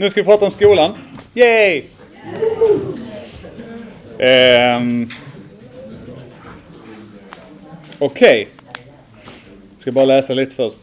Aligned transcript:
nu 0.00 0.10
ska 0.10 0.20
vi 0.20 0.24
prata 0.24 0.44
om 0.44 0.50
skolan. 0.50 0.92
Yay! 1.34 1.84
Um, 4.18 5.10
Okej. 7.98 8.42
Okay. 8.42 8.46
Ska 9.76 9.92
bara 9.92 10.04
läsa 10.04 10.34
lite 10.34 10.54
först. 10.54 10.80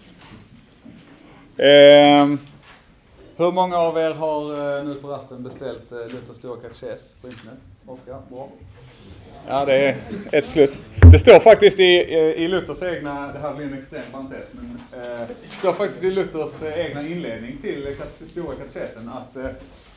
Um, 1.57 2.39
hur 3.37 3.51
många 3.51 3.77
av 3.77 3.97
er 3.97 4.13
har 4.13 4.77
eh, 4.77 4.85
nu 4.85 4.95
på 4.95 5.07
rasten 5.07 5.43
beställt 5.43 5.91
eh, 5.91 5.97
Luthers 5.97 6.37
stora 6.37 6.61
katekes 6.61 7.13
på 7.21 7.27
internet? 7.27 7.59
Oskar? 7.85 8.21
Bra. 8.29 8.49
Ja, 9.49 9.65
det 9.65 9.73
är 9.73 9.95
ett 10.31 10.53
plus. 10.53 10.85
Det 11.11 11.19
står 11.19 11.39
faktiskt 11.39 11.79
i, 11.79 11.83
i 12.37 12.47
Luthers 12.47 12.81
egna, 12.83 13.33
det 13.33 13.39
här 13.39 13.53
blir 13.53 13.65
en 13.65 13.79
extrem 13.79 14.01
parentes, 14.11 14.47
men 14.51 15.01
eh, 15.01 15.27
det 15.43 15.55
står 15.57 15.73
faktiskt 15.73 16.03
i 16.03 16.11
Luthers 16.11 16.63
eh, 16.63 16.85
egna 16.85 17.01
inledning 17.01 17.57
till 17.61 17.95
stora 18.31 18.55
katekesen 18.55 19.09
att 19.09 19.35
eh, 19.35 19.45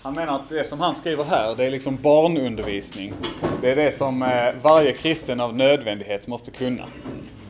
han 0.02 0.14
menar 0.14 0.36
att 0.36 0.48
det 0.48 0.64
som 0.64 0.80
han 0.80 0.96
skriver 0.96 1.24
här, 1.24 1.55
det 1.56 1.64
är 1.64 1.70
liksom 1.70 1.96
barnundervisning. 1.96 3.12
Det 3.60 3.70
är 3.70 3.77
det 3.77 3.96
som 3.96 4.23
eh, 4.23 4.28
varje 4.62 4.92
kristen 4.92 5.41
av 5.41 5.56
nödvändighet 5.56 6.27
måste 6.27 6.50
kunna. 6.50 6.84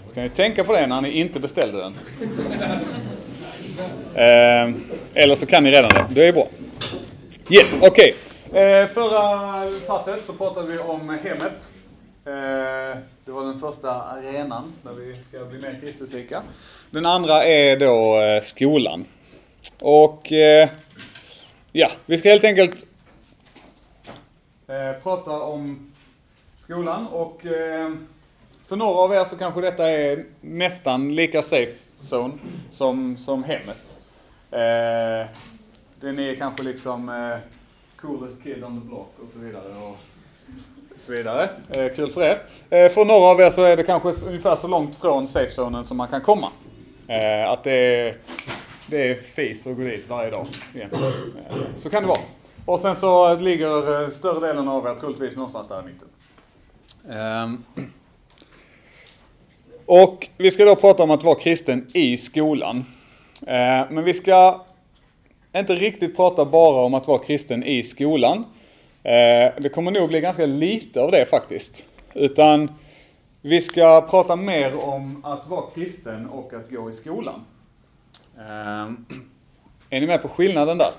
Ska 0.07 0.21
ni 0.21 0.29
tänka 0.29 0.65
på 0.65 0.73
det 0.73 0.87
när 0.87 1.01
ni 1.01 1.11
inte 1.11 1.41
beställde 1.41 1.79
den? 1.79 1.95
Eh, 4.15 4.75
eller 5.15 5.35
så 5.35 5.47
kan 5.47 5.65
ni 5.65 5.71
redan 5.71 5.91
det. 5.91 6.15
Det 6.15 6.29
är 6.29 6.33
bra. 6.33 6.49
Yes, 7.51 7.79
okej. 7.81 7.89
Okay. 7.89 8.15
Eh, 8.53 8.87
förra 8.89 9.63
passet 9.87 10.25
så 10.25 10.33
pratade 10.33 10.73
vi 10.73 10.79
om 10.79 11.09
hemmet. 11.09 11.73
Eh, 12.25 12.99
det 13.25 13.33
var 13.33 13.45
den 13.45 13.61
första 13.61 13.91
arenan 13.91 14.73
där 14.83 14.93
vi 14.93 15.15
ska 15.15 15.45
bli 15.45 15.61
mer 15.61 15.79
Kristuslika. 15.81 16.43
Den 16.91 17.07
andra 17.07 17.45
är 17.45 17.77
då 17.77 18.21
eh, 18.21 18.41
skolan. 18.41 19.05
Och 19.81 20.33
eh, 20.33 20.69
ja, 21.73 21.91
vi 22.07 22.19
ska 22.19 22.29
helt 22.29 22.45
enkelt 22.45 22.87
eh, 24.69 25.03
prata 25.03 25.41
om 25.41 25.93
skolan 26.63 27.07
och 27.07 27.47
eh, 27.47 27.91
för 28.67 28.77
några 28.77 28.99
av 28.99 29.13
er 29.13 29.25
så 29.25 29.37
kanske 29.37 29.61
detta 29.61 29.91
är 29.91 30.25
nästan 30.41 31.15
lika 31.15 31.43
safe 31.43 31.79
zone 32.01 32.35
som, 32.71 33.17
som 33.17 33.45
hemmet. 33.45 33.97
Eh, 34.51 35.29
den 36.01 36.19
är 36.19 36.35
kanske 36.35 36.63
liksom 36.63 37.09
coolest 38.01 38.43
kid 38.43 38.65
on 38.65 38.81
the 38.81 38.87
block 38.87 39.15
och 39.23 39.29
så 39.29 39.39
vidare. 39.39 39.65
Och, 39.65 39.97
så 40.97 41.13
vidare. 41.13 41.49
Eh, 41.71 41.95
kul 41.97 42.11
för 42.11 42.23
er. 42.23 42.43
Eh, 42.71 42.91
för 42.91 43.05
några 43.05 43.25
av 43.25 43.41
er 43.41 43.51
så 43.51 43.63
är 43.63 43.77
det 43.77 43.83
kanske 43.83 44.27
ungefär 44.27 44.57
så 44.57 44.69
långt 44.69 44.97
från 44.97 45.29
safe-zonen 45.29 45.85
som 45.85 45.97
man 45.97 46.09
kan 46.09 46.21
komma. 46.21 46.49
Eh, 47.07 47.51
att 47.51 47.65
det 47.65 47.73
är, 47.73 48.17
det 48.87 49.11
är 49.11 49.15
fis 49.15 49.67
att 49.67 49.77
gå 49.77 49.83
dit 49.83 50.09
varje 50.09 50.31
dag. 50.31 50.47
Eh, 50.75 50.89
så 51.77 51.91
kan 51.91 52.03
det 52.03 52.09
vara. 52.09 52.21
Och 52.67 52.81
sen 52.81 52.97
så 52.97 53.35
ligger 53.35 54.03
eh, 54.03 54.11
större 54.11 54.47
delen 54.47 54.69
av 54.69 54.87
er 54.87 54.95
troligtvis 54.95 55.37
någonstans 55.37 55.69
där 55.69 55.81
i 55.81 55.85
mitten. 55.85 56.09
Ehm. 57.11 57.65
Och 59.87 60.29
vi 60.37 60.51
ska 60.51 60.65
då 60.65 60.77
prata 60.77 61.03
om 61.03 61.11
att 61.11 61.25
vara 61.25 61.35
kristen 61.35 61.87
i 61.95 62.17
skolan. 62.17 62.85
Eh, 63.41 63.91
men 63.91 64.05
vi 64.05 64.15
ska 64.15 64.65
inte 65.57 65.75
riktigt 65.75 66.17
prata 66.17 66.45
bara 66.45 66.85
om 66.85 66.95
att 66.95 67.09
vara 67.09 67.19
kristen 67.19 67.65
i 67.65 67.83
skolan. 67.83 68.45
Eh, 69.03 69.53
det 69.59 69.73
kommer 69.75 69.91
nog 69.91 70.09
bli 70.09 70.21
ganska 70.21 70.47
lite 70.47 71.03
av 71.03 71.11
det 71.11 71.27
faktiskt. 71.27 71.85
Utan 72.15 72.71
vi 73.41 73.61
ska 73.61 74.07
prata 74.11 74.37
mer 74.37 74.85
om 74.85 75.25
att 75.25 75.49
vara 75.49 75.71
kristen 75.75 76.27
och 76.27 76.55
att 76.55 76.71
gå 76.71 76.91
i 76.91 76.93
skolan. 76.93 77.45
Eh, 78.39 78.91
är 79.91 80.01
ni 80.01 80.07
med 80.07 80.23
på 80.23 80.29
skillnaden 80.29 80.79
där? 80.79 80.93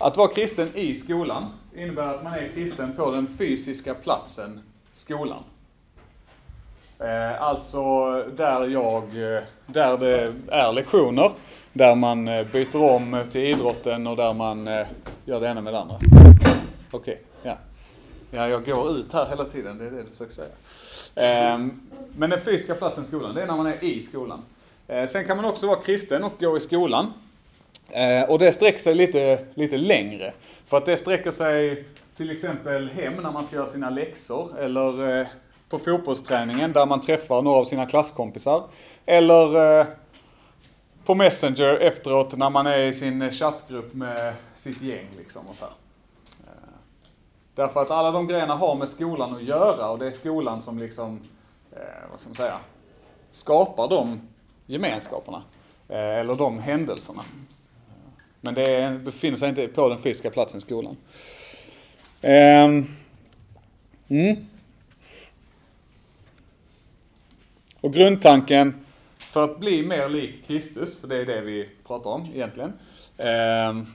Att 0.00 0.16
vara 0.16 0.28
kristen 0.28 0.70
i 0.74 0.94
skolan 0.94 1.44
innebär 1.76 2.14
att 2.14 2.24
man 2.24 2.34
är 2.34 2.48
kristen 2.54 2.96
på 2.96 3.10
den 3.10 3.26
fysiska 3.38 3.94
platsen 3.94 4.60
skolan. 4.92 5.42
Eh, 6.98 7.42
alltså 7.42 8.12
där 8.36 8.68
jag, 8.68 9.04
där 9.66 9.98
det 9.98 10.34
är 10.48 10.72
lektioner, 10.72 11.30
där 11.76 11.94
man 11.94 12.28
eh, 12.28 12.46
byter 12.46 12.82
om 12.82 13.24
till 13.32 13.40
idrotten 13.40 14.06
och 14.06 14.16
där 14.16 14.32
man 14.32 14.68
eh, 14.68 14.86
gör 15.24 15.40
det 15.40 15.48
ena 15.48 15.60
med 15.60 15.72
det 15.72 15.80
andra. 15.80 15.96
Okej, 16.90 16.98
okay, 17.00 17.16
ja. 17.42 17.58
Ja, 18.30 18.48
jag 18.48 18.64
går 18.64 18.90
ut 18.90 19.12
här 19.12 19.28
hela 19.28 19.44
tiden, 19.44 19.78
det 19.78 19.86
är 19.86 19.90
det 19.90 20.02
du 20.02 20.10
försöker 20.10 20.32
säga. 20.32 20.48
Ehm, 21.14 21.80
men 22.16 22.30
den 22.30 22.40
fysiska 22.40 22.74
platsen 22.74 23.04
i 23.04 23.06
skolan, 23.06 23.34
det 23.34 23.42
är 23.42 23.46
när 23.46 23.56
man 23.56 23.66
är 23.66 23.84
i 23.84 24.00
skolan. 24.00 24.42
Eh, 24.88 25.06
sen 25.06 25.24
kan 25.24 25.36
man 25.36 25.46
också 25.46 25.66
vara 25.66 25.76
kristen 25.76 26.24
och 26.24 26.32
gå 26.40 26.56
i 26.56 26.60
skolan. 26.60 27.12
Och 28.28 28.38
det 28.38 28.52
sträcker 28.52 28.78
sig 28.78 28.94
lite, 28.94 29.38
lite 29.54 29.76
längre. 29.76 30.32
För 30.66 30.76
att 30.76 30.86
det 30.86 30.96
sträcker 30.96 31.30
sig 31.30 31.84
till 32.16 32.30
exempel 32.30 32.88
hem 32.88 33.14
när 33.22 33.32
man 33.32 33.46
ska 33.46 33.56
göra 33.56 33.66
sina 33.66 33.90
läxor, 33.90 34.58
eller 34.58 35.26
på 35.68 35.78
fotbollsträningen 35.78 36.72
där 36.72 36.86
man 36.86 37.00
träffar 37.00 37.42
några 37.42 37.58
av 37.58 37.64
sina 37.64 37.86
klasskompisar. 37.86 38.62
Eller 39.06 39.86
på 41.06 41.14
Messenger 41.14 41.78
efteråt 41.78 42.36
när 42.36 42.50
man 42.50 42.66
är 42.66 42.78
i 42.78 42.92
sin 42.92 43.22
eh, 43.22 43.30
chattgrupp 43.30 43.94
med 43.94 44.34
sitt 44.56 44.82
gäng 44.82 45.06
liksom 45.16 45.46
och 45.46 45.56
så 45.56 45.64
här. 45.64 45.72
Eh, 46.46 46.68
därför 47.54 47.82
att 47.82 47.90
alla 47.90 48.10
de 48.10 48.26
grejerna 48.26 48.54
har 48.54 48.74
med 48.74 48.88
skolan 48.88 49.36
att 49.36 49.42
göra 49.42 49.90
och 49.90 49.98
det 49.98 50.06
är 50.06 50.10
skolan 50.10 50.62
som 50.62 50.78
liksom, 50.78 51.20
eh, 51.72 51.80
vad 52.10 52.18
ska 52.18 52.28
man 52.28 52.34
säga, 52.34 52.58
skapar 53.30 53.88
de 53.88 54.20
gemenskaperna. 54.66 55.42
Eller 55.88 56.34
de 56.34 56.58
händelserna. 56.58 57.24
Men 58.40 58.54
det 58.54 59.00
befinner 59.04 59.36
sig 59.36 59.48
inte 59.48 59.68
på 59.68 59.88
den 59.88 59.98
fysiska 59.98 60.30
platsen 60.30 60.58
i 60.58 60.60
skolan. 60.60 60.96
Ehm, 62.20 62.86
mm. 64.08 64.46
Och 67.80 67.92
grundtanken 67.92 68.85
för 69.36 69.44
att 69.44 69.58
bli 69.58 69.82
mer 69.82 70.08
lik 70.08 70.46
Kristus, 70.46 71.00
för 71.00 71.08
det 71.08 71.16
är 71.16 71.26
det 71.26 71.40
vi 71.40 71.68
pratar 71.86 72.10
om 72.10 72.26
egentligen, 72.34 72.72
eh, 73.16 73.86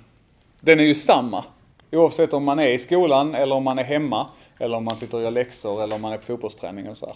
den 0.59 0.79
är 0.79 0.83
ju 0.83 0.93
samma 0.93 1.45
Oavsett 1.91 2.33
om 2.33 2.43
man 2.43 2.59
är 2.59 2.67
i 2.67 2.79
skolan 2.79 3.35
eller 3.35 3.55
om 3.55 3.63
man 3.63 3.79
är 3.79 3.83
hemma 3.83 4.27
eller 4.59 4.77
om 4.77 4.85
man 4.85 4.97
sitter 4.97 5.17
och 5.17 5.23
gör 5.23 5.31
läxor 5.31 5.83
eller 5.83 5.95
om 5.95 6.01
man 6.01 6.13
är 6.13 6.17
på 6.17 6.23
fotbollsträning 6.23 6.89
och 6.89 6.97
så 6.97 7.05
här. 7.05 7.15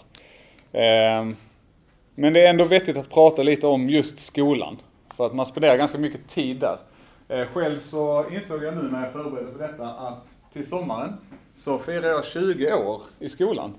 Ehm, 0.80 1.36
men 2.14 2.32
det 2.32 2.46
är 2.46 2.50
ändå 2.50 2.64
vettigt 2.64 2.96
att 2.96 3.10
prata 3.10 3.42
lite 3.42 3.66
om 3.66 3.88
just 3.88 4.18
skolan. 4.18 4.76
För 5.16 5.26
att 5.26 5.34
man 5.34 5.46
spenderar 5.46 5.76
ganska 5.76 5.98
mycket 5.98 6.28
tid 6.28 6.56
där. 6.56 6.78
Eh, 7.28 7.46
själv 7.46 7.80
så 7.80 8.24
insåg 8.32 8.64
jag 8.64 8.76
nu 8.76 8.82
när 8.82 9.02
jag 9.02 9.12
förberedde 9.12 9.52
för 9.52 9.58
detta 9.58 9.88
att 9.88 10.28
till 10.52 10.66
sommaren 10.66 11.12
så 11.54 11.78
firar 11.78 12.08
jag 12.08 12.24
20 12.24 12.74
år 12.74 13.02
i 13.18 13.28
skolan. 13.28 13.74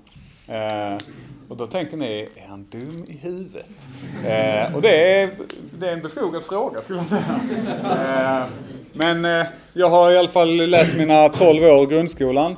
Eh, 0.48 0.98
och 1.48 1.56
då 1.56 1.66
tänker 1.66 1.96
ni, 1.96 2.28
är 2.36 2.48
han 2.48 2.66
dum 2.70 3.04
i 3.08 3.12
huvudet? 3.12 3.88
Eh, 4.26 4.74
och 4.74 4.82
det 4.82 5.20
är, 5.20 5.30
det 5.78 5.88
är 5.88 5.92
en 5.92 6.02
befogad 6.02 6.44
fråga 6.44 6.80
skulle 6.80 6.98
jag 6.98 7.06
säga. 7.06 7.40
Eh, 8.42 8.48
men 8.92 9.24
eh, 9.24 9.46
jag 9.72 9.88
har 9.88 10.10
i 10.10 10.18
alla 10.18 10.28
fall 10.28 10.56
läst 10.56 10.94
mina 10.96 11.28
12 11.28 11.64
år 11.64 11.82
i 11.82 11.86
grundskolan. 11.86 12.56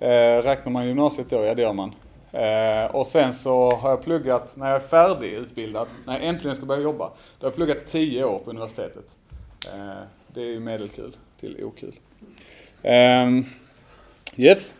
Eh, 0.00 0.08
räknar 0.42 0.72
man 0.72 0.86
gymnasiet 0.86 1.30
då? 1.30 1.44
Ja, 1.44 1.54
det 1.54 1.62
gör 1.62 1.72
man. 1.72 1.94
Eh, 2.32 2.94
och 2.94 3.06
sen 3.06 3.34
så 3.34 3.70
har 3.70 3.90
jag 3.90 4.02
pluggat, 4.04 4.56
när 4.56 4.66
jag 4.66 4.76
är 4.76 4.88
färdigutbildad, 4.88 5.88
när 6.06 6.12
jag 6.12 6.24
äntligen 6.24 6.56
ska 6.56 6.66
börja 6.66 6.82
jobba, 6.82 7.10
då 7.38 7.46
har 7.46 7.50
jag 7.50 7.54
pluggat 7.54 7.86
10 7.86 8.24
år 8.24 8.38
på 8.38 8.50
universitetet. 8.50 9.04
Eh, 9.74 10.02
det 10.34 10.40
är 10.40 10.46
ju 10.46 10.60
medelkul 10.60 11.16
till 11.40 11.64
okul. 11.64 11.94
Ehm, 12.82 13.44
yes, 14.36 14.74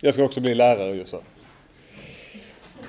jag 0.00 0.14
ska 0.14 0.24
också 0.24 0.40
bli 0.40 0.54
lärare 0.54 0.94
just 0.94 1.10
så. 1.10 1.20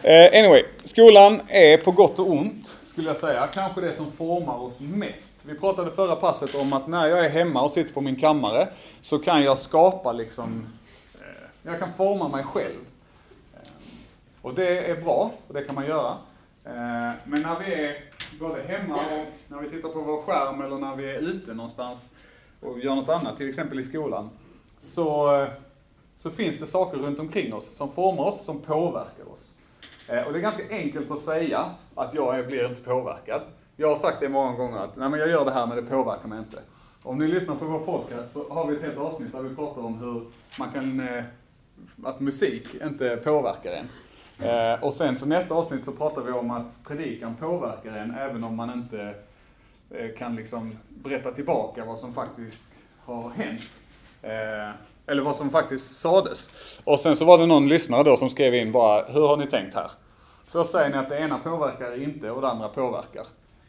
Eh, 0.02 0.40
anyway, 0.40 0.64
skolan 0.84 1.42
är 1.48 1.78
på 1.78 1.92
gott 1.92 2.20
och 2.20 2.31
ont 2.31 2.78
skulle 2.94 3.08
jag 3.08 3.18
säga, 3.18 3.48
kanske 3.48 3.81
det 3.81 3.96
som 3.96 4.12
formar 4.12 4.58
oss 4.58 4.80
mest. 4.80 5.46
Vi 5.46 5.56
pratade 5.56 5.92
förra 5.92 6.16
passet 6.16 6.56
om 6.56 6.74
att 6.74 6.88
när 6.88 7.08
jag 7.08 7.26
är 7.26 7.30
hemma 7.30 7.62
och 7.62 7.72
sitter 7.72 7.94
på 7.94 8.02
min 8.02 8.16
kammare 8.16 8.70
så 9.01 9.19
kan 9.19 9.44
jag 9.44 9.57
skapa 9.57 10.12
liksom, 10.12 10.68
eh, 11.13 11.48
jag 11.63 11.80
kan 11.80 11.94
forma 11.94 12.28
mig 12.28 12.44
själv. 12.44 12.80
Eh, 13.54 13.69
och 14.42 14.54
det 14.54 14.90
är 14.90 15.01
bra, 15.01 15.31
och 15.48 15.54
det 15.54 15.63
kan 15.63 15.75
man 15.75 15.86
göra. 15.86 16.18
Eh, 16.66 17.12
men 17.24 17.42
när 17.42 17.60
vi 17.60 17.74
är 17.74 17.95
både 18.40 18.63
hemma 18.63 18.95
och 18.95 19.25
när 19.48 19.57
vi 19.62 19.69
tittar 19.69 19.90
på 19.90 20.01
vår 20.01 20.22
skärm 20.22 20.62
eller 20.62 20.78
när 20.78 20.95
vi 20.95 21.12
är 21.12 21.19
ute 21.19 21.54
någonstans 21.54 22.12
och 22.60 22.80
gör 22.80 22.95
något 22.95 23.10
annat, 23.10 23.38
till 23.38 23.50
exempel 23.50 23.80
i 23.80 23.84
skolan, 23.84 24.30
så, 24.81 25.48
så 26.18 26.30
finns 26.30 26.60
det 26.60 26.66
saker 26.66 26.98
runt 26.98 27.19
omkring 27.19 27.54
oss 27.54 27.75
som 27.75 27.92
formar 27.92 28.24
oss, 28.24 28.45
som 28.45 28.62
påverkar 28.62 29.31
oss. 29.31 29.54
Eh, 30.08 30.24
och 30.24 30.34
det 30.34 30.40
är 30.40 30.42
ganska 30.42 30.64
enkelt 30.70 31.12
att 31.12 31.20
säga 31.20 31.72
att 31.96 32.14
jag 32.14 32.48
blir 32.48 32.70
inte 32.70 32.82
påverkad. 32.82 33.42
Jag 33.76 33.90
har 33.90 33.96
sagt 33.96 34.20
det 34.20 34.30
många 34.30 34.58
gånger 34.58 34.78
att 34.78 34.96
nej 34.96 35.10
men 35.10 35.20
jag 35.20 35.30
gör 35.30 35.46
det 35.46 35.52
här 35.52 35.68
men 35.68 35.76
det 35.78 35.84
påverkar 35.84 36.28
mig 36.28 36.40
inte. 36.40 36.60
Om 37.04 37.18
ni 37.18 37.28
lyssnar 37.28 37.56
på 37.56 37.66
vår 37.66 37.80
podcast 37.80 38.34
så 38.34 38.50
har 38.50 38.68
vi 38.68 38.76
ett 38.76 38.82
helt 38.82 38.98
avsnitt 38.98 39.32
där 39.32 39.42
vi 39.42 39.56
pratar 39.56 39.82
om 39.82 39.98
hur 39.98 40.28
man 40.60 40.72
kan, 40.72 41.00
eh, 41.00 41.24
att 42.04 42.20
musik 42.20 42.76
inte 42.84 43.18
påverkar 43.18 43.72
en. 43.72 43.90
Eh, 44.48 44.84
och 44.84 44.94
sen 44.94 45.20
så 45.20 45.26
nästa 45.26 45.56
avsnitt 45.56 45.86
så 45.86 45.92
pratar 45.92 46.22
vi 46.22 46.32
om 46.32 46.52
att 46.52 46.84
predikan 46.88 47.36
påverkar 47.36 47.92
en 47.92 48.16
även 48.16 48.44
om 48.44 48.56
man 48.56 48.74
inte 48.74 49.16
kan 50.18 50.36
liksom 50.36 50.78
berätta 50.90 51.32
tillbaka 51.32 51.86
vad 51.86 52.00
som 52.00 52.14
faktiskt 52.14 52.64
har 53.06 53.30
hänt. 53.30 53.70
Eller 55.08 55.22
vad 55.22 55.36
som 55.36 55.50
faktiskt 55.50 55.98
sades. 55.98 56.50
Och 56.84 57.00
sen 57.00 57.16
så 57.16 57.26
var 57.26 57.38
det 57.38 57.46
någon 57.46 57.68
lyssnare 57.68 58.04
då 58.04 58.18
som 58.18 58.30
skrev 58.30 58.56
in 58.56 58.72
bara, 58.72 59.06
hur 59.06 59.28
har 59.28 59.38
ni 59.38 59.48
tänkt 59.48 59.76
här? 59.76 59.92
Först 60.48 60.72
säger 60.72 60.90
ni 60.90 60.98
att 60.98 61.10
det 61.10 61.18
ena 61.18 61.40
påverkar 61.40 62.04
inte 62.04 62.32
och 62.32 62.42
det 62.42 62.48
andra 62.48 62.68
påverkar. 62.68 63.26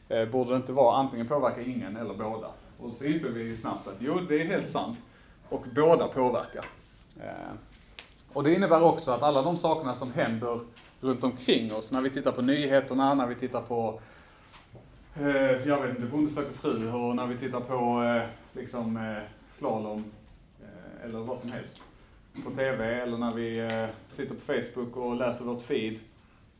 Eh, 0.08 0.24
borde 0.28 0.50
det 0.50 0.56
inte 0.56 0.72
vara 0.72 0.96
antingen 0.96 1.28
påverkar 1.28 1.68
ingen 1.68 1.96
eller 1.96 2.14
båda? 2.14 2.46
Och 2.80 2.92
så 2.92 3.04
insåg 3.04 3.30
vi 3.30 3.56
snabbt 3.56 3.88
att 3.88 3.94
jo, 3.98 4.20
det 4.28 4.40
är 4.40 4.44
helt 4.44 4.68
sant. 4.68 4.98
Och 5.48 5.64
båda 5.74 6.08
påverkar. 6.08 6.64
Eh, 7.20 7.54
och 8.32 8.44
det 8.44 8.54
innebär 8.54 8.82
också 8.82 9.10
att 9.10 9.22
alla 9.22 9.42
de 9.42 9.56
sakerna 9.56 9.94
som 9.94 10.12
händer 10.12 10.60
runt 11.00 11.24
omkring 11.24 11.74
oss, 11.74 11.92
när 11.92 12.00
vi 12.00 12.10
tittar 12.10 12.32
på 12.32 12.42
nyheterna, 12.42 13.14
när 13.14 13.26
vi 13.26 13.34
tittar 13.34 13.60
på 13.60 14.00
eh, 15.14 15.68
jag 15.68 15.80
vet 15.82 15.90
inte, 15.90 16.02
Bonde 16.02 16.30
söker 16.30 16.52
fru 16.52 16.92
och 16.92 17.16
när 17.16 17.26
vi 17.26 17.38
tittar 17.38 17.60
på 17.60 18.02
eh, 18.02 18.28
liksom 18.52 18.96
eh, 18.96 19.22
slalom 19.58 20.04
eller 21.04 21.18
vad 21.18 21.38
som 21.40 21.52
helst 21.52 21.82
på 22.44 22.50
TV 22.50 23.00
eller 23.00 23.18
när 23.18 23.34
vi 23.34 23.58
eh, 23.58 23.86
sitter 24.10 24.34
på 24.34 24.40
Facebook 24.40 24.96
och 24.96 25.16
läser 25.16 25.44
vårt 25.44 25.62
feed 25.62 25.98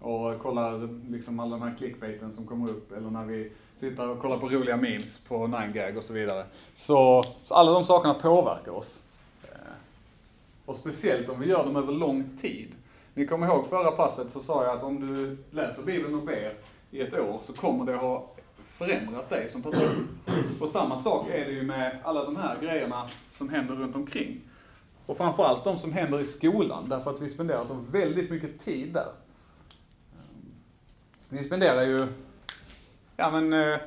och 0.00 0.38
kollar 0.38 0.88
liksom 1.11 1.41
alla 1.41 1.56
de 1.56 1.62
här 1.62 1.75
clickbaiten 1.79 2.32
som 2.32 2.46
kommer 2.46 2.70
upp 2.70 2.93
eller 2.93 3.11
när 3.11 3.25
vi 3.25 3.52
sitter 3.76 4.08
och 4.08 4.20
kollar 4.20 4.38
på 4.38 4.49
roliga 4.49 4.76
memes 4.76 5.19
på 5.19 5.46
9gag 5.46 5.96
och 5.96 6.05
så 6.05 6.12
vidare. 6.12 6.46
Så, 6.75 7.25
så 7.44 7.55
alla 7.55 7.73
de 7.73 7.85
sakerna 7.85 8.14
påverkar 8.14 8.73
oss. 8.73 8.99
Eh, 9.43 9.58
och 10.64 10.76
speciellt 10.76 11.29
om 11.29 11.40
vi 11.40 11.47
gör 11.47 11.64
dem 11.64 11.76
över 11.76 11.93
lång 11.93 12.37
tid. 12.37 12.69
Ni 13.14 13.26
kommer 13.26 13.47
ihåg 13.47 13.67
förra 13.67 13.90
passet 13.90 14.31
så 14.31 14.40
sa 14.40 14.64
jag 14.64 14.76
att 14.76 14.82
om 14.82 15.00
du 15.00 15.37
läser 15.50 15.82
Bibeln 15.82 16.14
och 16.14 16.23
ber 16.23 16.55
i 16.90 17.00
ett 17.00 17.14
år 17.14 17.40
så 17.43 17.52
kommer 17.52 17.93
det 17.93 17.97
ha 17.97 18.31
förändrat 18.75 19.31
dig 19.31 19.49
som 19.49 19.62
person. 19.62 20.09
Och 20.61 20.69
samma 20.69 20.99
sak 20.99 21.29
är 21.29 21.44
det 21.44 21.50
ju 21.50 21.62
med 21.62 21.99
alla 22.05 22.25
de 22.25 22.37
här 22.37 22.56
grejerna 22.61 23.09
som 23.31 23.49
händer 23.49 23.75
runt 23.75 23.97
omkring. 23.97 24.41
Och 25.06 25.17
framförallt 25.17 25.65
de 25.65 25.79
som 25.79 25.93
händer 25.93 26.21
i 26.21 26.25
skolan, 26.25 26.88
därför 26.88 27.11
att 27.11 27.21
vi 27.21 27.29
spenderar 27.29 27.65
så 27.65 27.75
väldigt 27.75 28.31
mycket 28.31 28.59
tid 28.59 28.93
där. 28.93 29.09
Vi 31.29 31.43
spenderar 31.43 31.82
ju, 31.82 32.06
ja 33.17 33.31
men, 33.31 33.53
eh, 33.53 33.79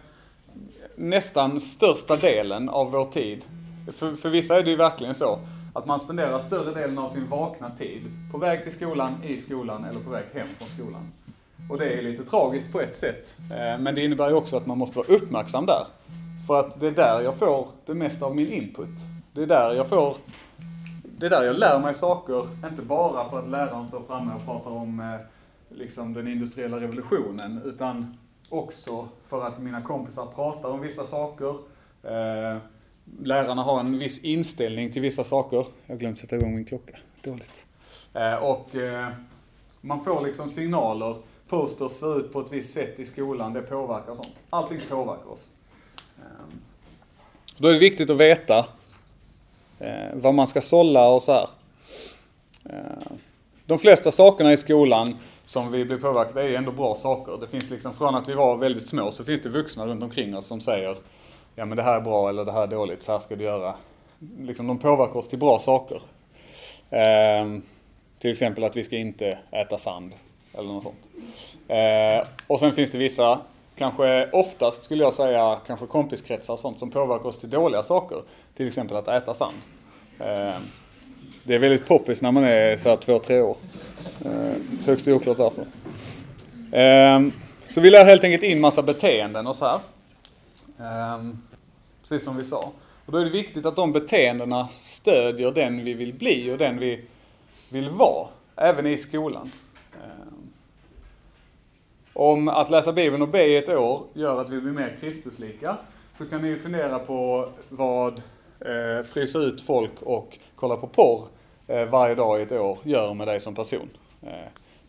nästan 0.95 1.62
största 1.62 2.16
delen 2.16 2.69
av 2.69 2.92
vår 2.92 3.06
tid. 3.06 3.45
För, 3.94 4.16
för 4.16 4.30
vissa 4.30 4.57
är 4.57 4.63
det 4.63 4.69
ju 4.69 4.75
verkligen 4.75 5.16
så, 5.16 5.39
att 5.74 5.86
man 5.86 6.00
spenderar 6.00 6.39
större 6.39 6.81
delen 6.81 6.98
av 6.98 7.10
sin 7.10 7.28
vakna 7.28 7.69
tid 7.69 8.01
på 8.31 8.38
väg 8.38 8.63
till 8.63 8.72
skolan, 8.72 9.24
i 9.24 9.38
skolan 9.38 9.86
eller 9.86 10.00
på 10.00 10.10
väg 10.10 10.25
hem 10.34 10.48
från 10.57 10.68
skolan. 10.68 11.12
Och 11.69 11.77
det 11.77 11.94
är 11.94 12.01
lite 12.01 12.24
tragiskt 12.24 12.71
på 12.71 12.81
ett 12.81 12.95
sätt. 12.95 13.38
Eh, 13.51 13.80
men 13.80 13.95
det 13.95 14.01
innebär 14.04 14.30
ju 14.30 14.36
också 14.36 14.57
att 14.57 14.65
man 14.65 14.77
måste 14.77 14.98
vara 14.98 15.07
uppmärksam 15.07 15.65
där. 15.65 15.86
För 16.48 16.59
att 16.59 16.80
det 16.80 16.88
är 16.88 16.92
där 16.92 17.21
jag 17.21 17.38
får 17.38 17.68
det 17.86 17.94
mesta 17.94 18.25
av 18.25 18.36
min 18.36 18.51
input. 18.51 18.95
Det 19.33 19.42
är 19.42 19.48
där 19.48 19.74
jag 19.74 19.89
får, 19.89 20.18
det 21.04 21.25
är 21.25 21.30
där 21.30 21.44
jag 21.44 21.59
lär 21.59 21.80
mig 21.80 21.94
saker, 21.94 22.48
inte 22.69 22.81
bara 22.81 23.30
för 23.30 23.39
att 23.39 23.50
läraren 23.50 23.88
står 23.88 24.01
framme 24.01 24.33
och 24.36 24.45
pratar 24.45 24.71
om 24.71 25.00
eh, 25.00 25.77
liksom 25.77 26.13
den 26.13 26.27
industriella 26.27 26.80
revolutionen, 26.80 27.62
utan 27.65 28.18
också 28.50 29.07
för 29.27 29.48
att 29.48 29.60
mina 29.60 29.81
kompisar 29.81 30.25
pratar 30.25 30.69
om 30.69 30.81
vissa 30.81 31.03
saker. 31.03 31.50
Eh, 32.03 32.57
lärarna 33.24 33.63
har 33.63 33.80
en 33.80 34.00
viss 34.00 34.24
inställning 34.24 34.92
till 34.92 35.01
vissa 35.01 35.24
saker. 35.24 35.65
Jag 35.86 35.95
har 35.95 36.00
glömt 36.00 36.19
sätta 36.19 36.36
igång 36.36 36.56
min 36.56 36.65
klocka. 36.65 36.98
Dåligt. 37.24 37.65
Och 38.42 38.69
man 39.81 40.03
får 40.03 40.21
liksom 40.21 40.50
signaler 40.50 41.15
posters 41.47 41.91
ser 41.91 42.19
ut 42.19 42.33
på 42.33 42.39
ett 42.39 42.51
visst 42.51 42.73
sätt 42.73 42.99
i 42.99 43.05
skolan, 43.05 43.53
det 43.53 43.61
påverkar 43.61 44.13
sånt. 44.13 44.35
Allting 44.49 44.81
påverkar 44.89 45.31
oss. 45.31 45.51
Ehm. 46.17 46.61
Då 47.57 47.67
är 47.67 47.73
det 47.73 47.79
viktigt 47.79 48.09
att 48.09 48.17
veta 48.17 48.65
eh, 49.79 50.13
vad 50.13 50.33
man 50.33 50.47
ska 50.47 50.61
sålla 50.61 51.09
och 51.09 51.21
så 51.21 51.31
här. 51.31 51.47
Eh, 52.65 53.11
de 53.65 53.79
flesta 53.79 54.11
sakerna 54.11 54.53
i 54.53 54.57
skolan 54.57 55.17
som 55.45 55.71
vi 55.71 55.85
blir 55.85 55.97
påverkade 55.97 56.41
är 56.41 56.53
ändå 56.53 56.71
bra 56.71 56.95
saker. 56.95 57.38
Det 57.38 57.47
finns 57.47 57.69
liksom, 57.69 57.93
från 57.93 58.15
att 58.15 58.29
vi 58.29 58.33
var 58.33 58.57
väldigt 58.57 58.88
små 58.88 59.11
så 59.11 59.23
finns 59.23 59.41
det 59.41 59.50
vuxna 59.50 59.88
runt 59.88 60.03
omkring 60.03 60.38
oss 60.38 60.47
som 60.47 60.61
säger 60.61 60.97
ja 61.55 61.65
men 61.65 61.77
det 61.77 61.83
här 61.83 61.95
är 61.95 62.01
bra 62.01 62.29
eller 62.29 62.45
det 62.45 62.51
här 62.51 62.63
är 62.63 62.67
dåligt, 62.67 63.03
så 63.03 63.11
här 63.11 63.19
ska 63.19 63.35
du 63.35 63.43
göra. 63.43 63.75
Liksom 64.39 64.67
de 64.67 64.79
påverkar 64.79 65.15
oss 65.15 65.27
till 65.27 65.39
bra 65.39 65.59
saker. 65.59 66.01
Eh, 66.89 67.59
till 68.19 68.31
exempel 68.31 68.63
att 68.63 68.75
vi 68.75 68.83
ska 68.83 68.97
inte 68.97 69.38
äta 69.51 69.77
sand 69.77 70.13
eller 70.57 70.74
något 70.74 70.83
sånt. 70.83 71.06
Eh, 71.68 72.27
och 72.48 72.59
sen 72.59 72.71
finns 72.71 72.92
det 72.92 72.98
vissa, 72.98 73.39
kanske 73.75 74.30
oftast 74.31 74.83
skulle 74.83 75.04
jag 75.04 75.13
säga, 75.13 75.59
kanske 75.68 75.86
kompiskretsar 75.86 76.54
och 76.54 76.59
sånt 76.59 76.80
som 76.80 76.92
påverkar 76.92 77.25
oss 77.25 77.39
till 77.39 77.50
dåliga 77.50 77.83
saker. 77.83 78.21
Till 78.56 78.68
exempel 78.68 78.98
att 78.98 79.07
äta 79.07 79.33
sand. 79.33 79.57
Eh, 80.19 80.56
det 81.44 81.56
är 81.56 81.59
väldigt 81.59 81.88
poppis 81.88 82.21
när 82.21 82.31
man 82.31 82.44
är 82.44 82.77
så 82.77 82.89
här 82.89 82.98
två, 82.98 83.19
tre 83.19 83.42
år. 83.42 83.57
Eh, 84.25 84.86
högst 84.86 85.07
oklart 85.07 85.38
varför. 85.38 85.65
Eh, 86.71 87.31
så 87.69 87.81
vi 87.81 87.89
lär 87.89 88.06
helt 88.06 88.24
enkelt 88.24 88.44
in 88.44 88.60
massa 88.60 88.83
beteenden 88.83 89.48
och 89.48 89.56
så 89.56 89.65
här. 89.65 89.80
Eh, 90.80 91.24
precis 92.01 92.24
som 92.24 92.38
vi 92.38 92.44
sa. 92.44 92.71
Och 93.06 93.12
då 93.12 93.18
är 93.18 93.24
det 93.24 93.30
viktigt 93.30 93.65
att 93.65 93.75
de 93.75 93.92
beteendena 93.92 94.68
stödjer 94.71 95.51
den 95.51 95.83
vi 95.83 95.94
vill 95.94 96.13
bli 96.13 96.51
och 96.51 96.57
den 96.57 96.80
vi 96.80 97.06
vill 97.69 97.89
vara, 97.89 98.27
även 98.56 98.88
i 98.88 98.98
skolan. 98.98 99.51
Om 102.19 102.47
att 102.47 102.69
läsa 102.69 102.93
Bibeln 102.93 103.21
och 103.21 103.27
be 103.27 103.43
i 103.43 103.57
ett 103.57 103.69
år 103.69 104.03
gör 104.13 104.41
att 104.41 104.49
vi 104.49 104.61
blir 104.61 104.71
mer 104.71 104.97
Kristuslika, 105.01 105.77
så 106.17 106.25
kan 106.25 106.41
ni 106.41 106.47
ju 106.47 106.57
fundera 106.57 106.99
på 106.99 107.49
vad 107.69 108.21
eh, 108.59 109.05
frysa 109.05 109.39
ut 109.39 109.61
folk 109.61 110.01
och 110.01 110.37
kolla 110.55 110.77
på 110.77 110.87
porr 110.87 111.27
eh, 111.67 111.85
varje 111.85 112.15
dag 112.15 112.39
i 112.39 112.43
ett 112.43 112.51
år 112.51 112.77
gör 112.83 113.13
med 113.13 113.27
dig 113.27 113.39
som 113.39 113.55
person. 113.55 113.89
Eh, 114.21 114.29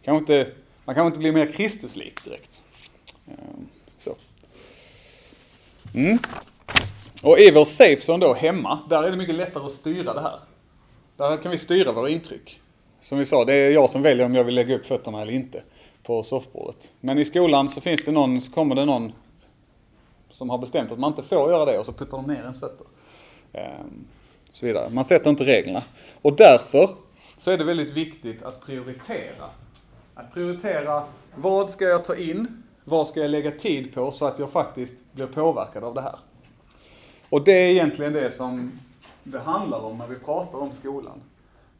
kanske 0.04 0.18
inte, 0.18 0.52
man 0.84 0.94
kanske 0.94 1.06
inte 1.06 1.18
blir 1.18 1.32
mer 1.32 1.52
Kristuslik 1.52 2.24
direkt. 2.24 2.62
Eh, 3.26 3.34
så. 3.98 4.14
Mm. 5.94 6.18
Och 7.22 7.38
i 7.38 7.50
vår 7.50 7.64
safezone 7.64 8.26
då 8.26 8.34
hemma, 8.34 8.78
där 8.88 9.02
är 9.02 9.10
det 9.10 9.16
mycket 9.16 9.34
lättare 9.34 9.66
att 9.66 9.72
styra 9.72 10.14
det 10.14 10.20
här. 10.20 10.38
Där 11.16 11.36
kan 11.36 11.50
vi 11.50 11.58
styra 11.58 11.92
våra 11.92 12.08
intryck. 12.08 12.60
Som 13.00 13.18
vi 13.18 13.24
sa, 13.24 13.44
det 13.44 13.54
är 13.54 13.70
jag 13.70 13.90
som 13.90 14.02
väljer 14.02 14.26
om 14.26 14.34
jag 14.34 14.44
vill 14.44 14.54
lägga 14.54 14.74
upp 14.74 14.86
fötterna 14.86 15.22
eller 15.22 15.32
inte 15.32 15.62
på 16.08 16.22
soffbordet. 16.22 16.90
Men 17.00 17.18
i 17.18 17.24
skolan 17.24 17.68
så 17.68 17.80
finns 17.80 18.04
det 18.04 18.12
någon, 18.12 18.40
så 18.40 18.52
kommer 18.52 18.74
det 18.74 18.84
någon 18.84 19.12
som 20.30 20.50
har 20.50 20.58
bestämt 20.58 20.92
att 20.92 20.98
man 20.98 21.10
inte 21.10 21.22
får 21.22 21.50
göra 21.50 21.64
det 21.64 21.78
och 21.78 21.86
så 21.86 21.92
puttar 21.92 22.16
de 22.16 22.26
ner 22.26 22.40
ens 22.40 22.60
fötter. 22.60 22.86
Ehm, 23.52 24.06
så 24.50 24.66
vidare. 24.66 24.90
Man 24.90 25.04
sätter 25.04 25.30
inte 25.30 25.44
reglerna. 25.44 25.82
Och 26.22 26.36
därför 26.36 26.90
så 27.36 27.50
är 27.50 27.58
det 27.58 27.64
väldigt 27.64 27.90
viktigt 27.90 28.42
att 28.42 28.60
prioritera. 28.60 29.50
Att 30.14 30.34
prioritera, 30.34 31.04
vad 31.34 31.70
ska 31.70 31.84
jag 31.84 32.04
ta 32.04 32.16
in? 32.16 32.62
Vad 32.84 33.06
ska 33.06 33.20
jag 33.20 33.30
lägga 33.30 33.50
tid 33.50 33.94
på 33.94 34.12
så 34.12 34.24
att 34.24 34.38
jag 34.38 34.50
faktiskt 34.50 35.12
blir 35.12 35.26
påverkad 35.26 35.84
av 35.84 35.94
det 35.94 36.02
här? 36.02 36.18
Och 37.28 37.44
det 37.44 37.52
är 37.52 37.68
egentligen 37.70 38.12
det 38.12 38.30
som 38.30 38.78
det 39.22 39.38
handlar 39.40 39.80
om 39.80 39.98
när 39.98 40.06
vi 40.06 40.18
pratar 40.18 40.58
om 40.58 40.72
skolan. 40.72 41.20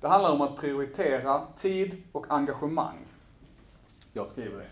Det 0.00 0.08
handlar 0.08 0.32
om 0.32 0.40
att 0.40 0.56
prioritera 0.56 1.42
tid 1.56 2.02
och 2.12 2.26
engagemang. 2.28 2.98
Jag 4.18 4.26
skriver 4.26 4.58
det. 4.58 4.66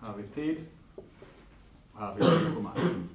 Här 0.00 0.08
har 0.08 0.16
vi 0.16 0.22
tid. 0.22 0.56
Och 1.92 2.00
här 2.00 2.06
har 2.06 2.14
vi 2.14 2.24
engagemang. 2.24 3.08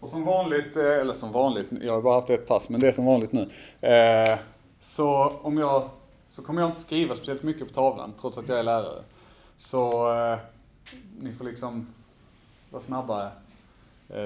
Och 0.00 0.08
som 0.08 0.24
vanligt, 0.24 0.76
eh, 0.76 0.84
eller 0.84 1.14
som 1.14 1.32
vanligt, 1.32 1.66
jag 1.80 1.92
har 1.92 2.02
bara 2.02 2.14
haft 2.14 2.30
ett 2.30 2.46
pass, 2.46 2.68
men 2.68 2.80
det 2.80 2.88
är 2.88 2.92
som 2.92 3.04
vanligt 3.04 3.32
nu. 3.32 3.50
Eh, 3.80 4.38
så 4.80 5.38
om 5.42 5.58
jag, 5.58 5.90
så 6.28 6.42
kommer 6.42 6.60
jag 6.60 6.70
inte 6.70 6.80
skriva 6.80 7.14
speciellt 7.14 7.42
mycket 7.42 7.68
på 7.68 7.74
tavlan, 7.74 8.12
trots 8.20 8.38
att 8.38 8.48
jag 8.48 8.58
är 8.58 8.62
lärare. 8.62 9.02
Så 9.56 10.12
eh, 10.14 10.38
ni 11.20 11.32
får 11.32 11.44
liksom 11.44 11.94
vara 12.70 12.82
snabbare. 12.82 13.30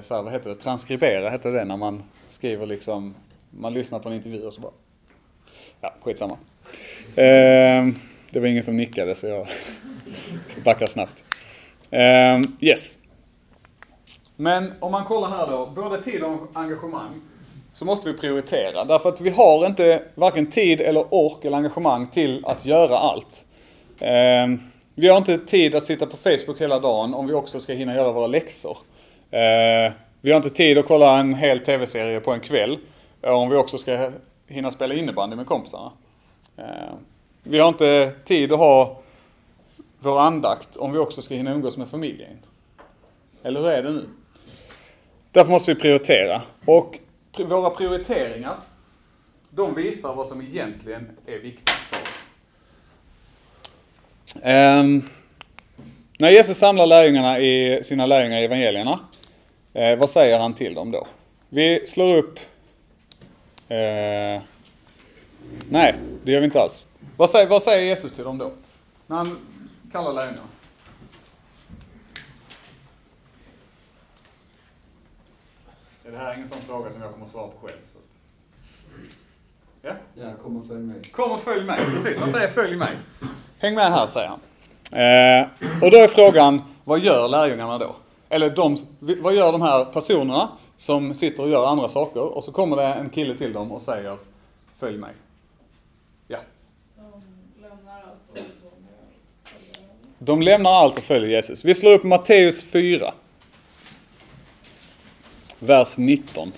Så 0.03 0.15
här, 0.15 0.23
vad 0.23 0.33
heter 0.33 0.49
det? 0.49 0.55
Transkribera 0.55 1.31
heter 1.31 1.53
det 1.53 1.65
när 1.65 1.77
man 1.77 2.03
skriver 2.27 2.67
liksom, 2.67 3.15
man 3.51 3.75
lyssnar 3.75 3.99
på 3.99 4.09
en 4.09 4.15
intervju 4.15 4.47
och 4.47 4.53
så 4.53 4.61
bara 4.61 4.73
Ja, 5.81 5.95
skitsamma. 6.03 6.39
Eh, 7.17 7.87
det 8.31 8.41
var 8.41 8.47
ingen 8.47 8.63
som 8.63 8.77
nickade 8.77 9.15
så 9.15 9.27
jag 9.27 9.47
backar 10.65 10.87
snabbt. 10.87 11.25
Eh, 11.91 12.41
yes. 12.61 12.97
Men 14.37 14.73
om 14.81 14.93
man 14.93 15.05
kollar 15.05 15.29
här 15.29 15.47
då, 15.47 15.67
både 15.67 16.03
tid 16.03 16.23
och 16.23 16.51
engagemang, 16.53 17.21
så 17.73 17.85
måste 17.85 18.13
vi 18.13 18.19
prioritera. 18.19 18.85
Därför 18.85 19.09
att 19.09 19.21
vi 19.21 19.31
har 19.31 19.67
inte 19.67 20.03
varken 20.15 20.51
tid 20.51 20.81
eller 20.81 21.15
ork 21.15 21.45
eller 21.45 21.57
engagemang 21.57 22.07
till 22.07 22.45
att 22.47 22.65
göra 22.67 22.99
allt. 22.99 23.45
Eh, 24.01 24.47
vi 24.95 25.09
har 25.09 25.17
inte 25.17 25.39
tid 25.39 25.75
att 25.75 25.87
sitta 25.87 26.07
på 26.07 26.17
Facebook 26.17 26.61
hela 26.61 26.79
dagen 26.79 27.15
om 27.15 27.27
vi 27.27 27.33
också 27.33 27.61
ska 27.61 27.73
hinna 27.73 27.95
göra 27.95 28.13
våra 28.13 28.27
läxor. 28.27 28.79
Eh, 29.31 29.93
vi 30.21 30.31
har 30.31 30.37
inte 30.37 30.51
tid 30.51 30.79
att 30.79 30.87
kolla 30.87 31.19
en 31.19 31.35
hel 31.35 31.61
tv-serie 31.61 32.21
på 32.21 32.33
en 32.33 32.41
kväll 32.41 32.79
om 33.23 33.51
vi 33.51 33.57
också 33.57 33.79
ska 33.79 34.11
hinna 34.49 34.71
spela 34.71 34.95
innebandy 34.95 35.37
med 35.37 35.47
kompisarna. 35.47 35.93
Eh, 36.57 36.95
vi 37.43 37.59
har 37.59 37.69
inte 37.69 38.13
tid 38.25 38.53
att 38.53 38.59
ha 38.59 39.01
vår 39.99 40.21
andakt 40.21 40.77
om 40.77 40.93
vi 40.93 40.99
också 40.99 41.23
ska 41.23 41.35
hinna 41.35 41.53
umgås 41.53 41.77
med 41.77 41.89
familjen. 41.89 42.39
Eller 43.43 43.61
hur 43.61 43.71
är 43.71 43.83
det 43.83 43.91
nu? 43.91 44.09
Därför 45.33 45.51
måste 45.51 45.75
vi 45.75 45.81
prioritera. 45.81 46.43
Och 46.65 46.99
våra 47.39 47.71
prioriteringar, 47.71 48.57
de 49.51 49.75
visar 49.75 50.15
vad 50.15 50.27
som 50.27 50.41
egentligen 50.41 51.11
är 51.27 51.39
viktigt 51.39 51.71
för 51.71 51.97
oss. 51.97 52.29
Um, 54.45 55.09
när 56.19 56.31
Jesus 56.31 56.59
samlar 56.59 56.87
lärjungarna 56.87 57.39
i 57.39 57.81
sina 57.85 58.07
lärjungar 58.07 58.39
i 58.39 58.45
evangelierna, 58.45 59.01
eh, 59.75 59.99
vad 59.99 60.11
säger 60.11 60.39
han 60.39 60.55
till 60.55 60.75
dem 60.75 60.91
då? 60.91 61.07
Vi 61.49 61.87
slår 61.87 62.17
upp... 62.17 62.39
Eh, 63.69 64.43
nej, 65.71 65.95
det 66.25 66.33
gör 66.33 66.41
vi 66.41 66.45
inte 66.45 66.61
alls. 66.61 66.87
Vad 67.17 67.31
säger, 67.31 67.49
vad 67.49 67.63
säger 67.63 67.87
Jesus 67.87 68.13
till 68.13 68.25
dem 68.25 68.39
då? 68.39 68.53
När 69.07 69.17
han 69.17 69.39
kallar 69.93 70.13
lärjungarna? 70.13 70.43
Det 76.03 76.17
här 76.17 76.31
är 76.31 76.35
ingen 76.35 76.49
sån 76.49 76.61
fråga 76.67 76.91
som 76.91 77.03
jag 77.03 77.13
kommer 77.13 77.25
att 77.25 77.31
svara 77.31 77.47
på 77.49 77.67
själv. 77.67 77.79
Så. 77.87 77.99
Ja? 79.83 79.93
Ja, 80.15 80.33
kom 80.43 80.57
och 80.57 80.67
följ 80.67 80.81
mig. 80.81 81.03
Kom 81.13 81.33
och 81.33 81.41
följ 81.41 81.65
mig, 81.65 81.81
precis. 81.95 82.21
Han 82.21 82.31
säger 82.31 82.49
följ 82.49 82.77
mig. 82.77 82.97
Häng 83.59 83.75
med 83.75 83.93
här, 83.93 84.07
säger 84.07 84.29
han. 84.29 84.41
Eh, 84.93 85.49
och 85.83 85.91
då 85.91 85.97
är 85.97 86.09
frågan, 86.09 86.63
vad 86.85 87.01
gör 87.01 87.29
lärjungarna 87.29 87.79
då? 87.79 87.97
Eller 88.29 88.51
de, 88.51 88.77
vad 88.99 89.35
gör 89.35 89.53
de 89.53 89.63
här 89.63 89.85
personerna 89.85 90.49
som 90.79 91.15
sitter 91.15 91.43
och 91.43 91.49
gör 91.49 91.67
andra 91.67 91.89
saker 91.89 92.21
och 92.21 92.45
så 92.45 92.53
kommer 92.53 92.77
det 92.77 92.85
en 92.85 93.11
kille 93.11 93.39
till 93.39 93.53
dem 93.53 93.73
och 93.73 93.83
säger 93.83 94.17
följ 94.77 94.99
mig. 94.99 95.13
Ja. 96.29 96.39
De 100.19 100.43
lämnar 100.43 100.71
allt 100.71 100.99
och 100.99 101.05
följer 101.05 101.29
Jesus. 101.29 101.65
Vi 101.65 101.75
slår 101.75 101.93
upp 101.93 102.05
Matteus 102.05 102.63
4. 102.63 103.15
Vers 105.59 105.97
19. 105.97 106.53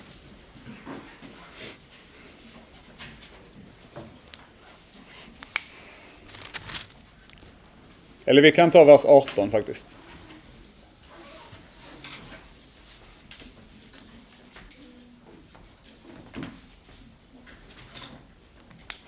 Eller 8.25 8.41
vi 8.41 8.51
kan 8.51 8.71
ta 8.71 8.83
vers 8.83 9.05
18 9.05 9.51
faktiskt. 9.51 9.97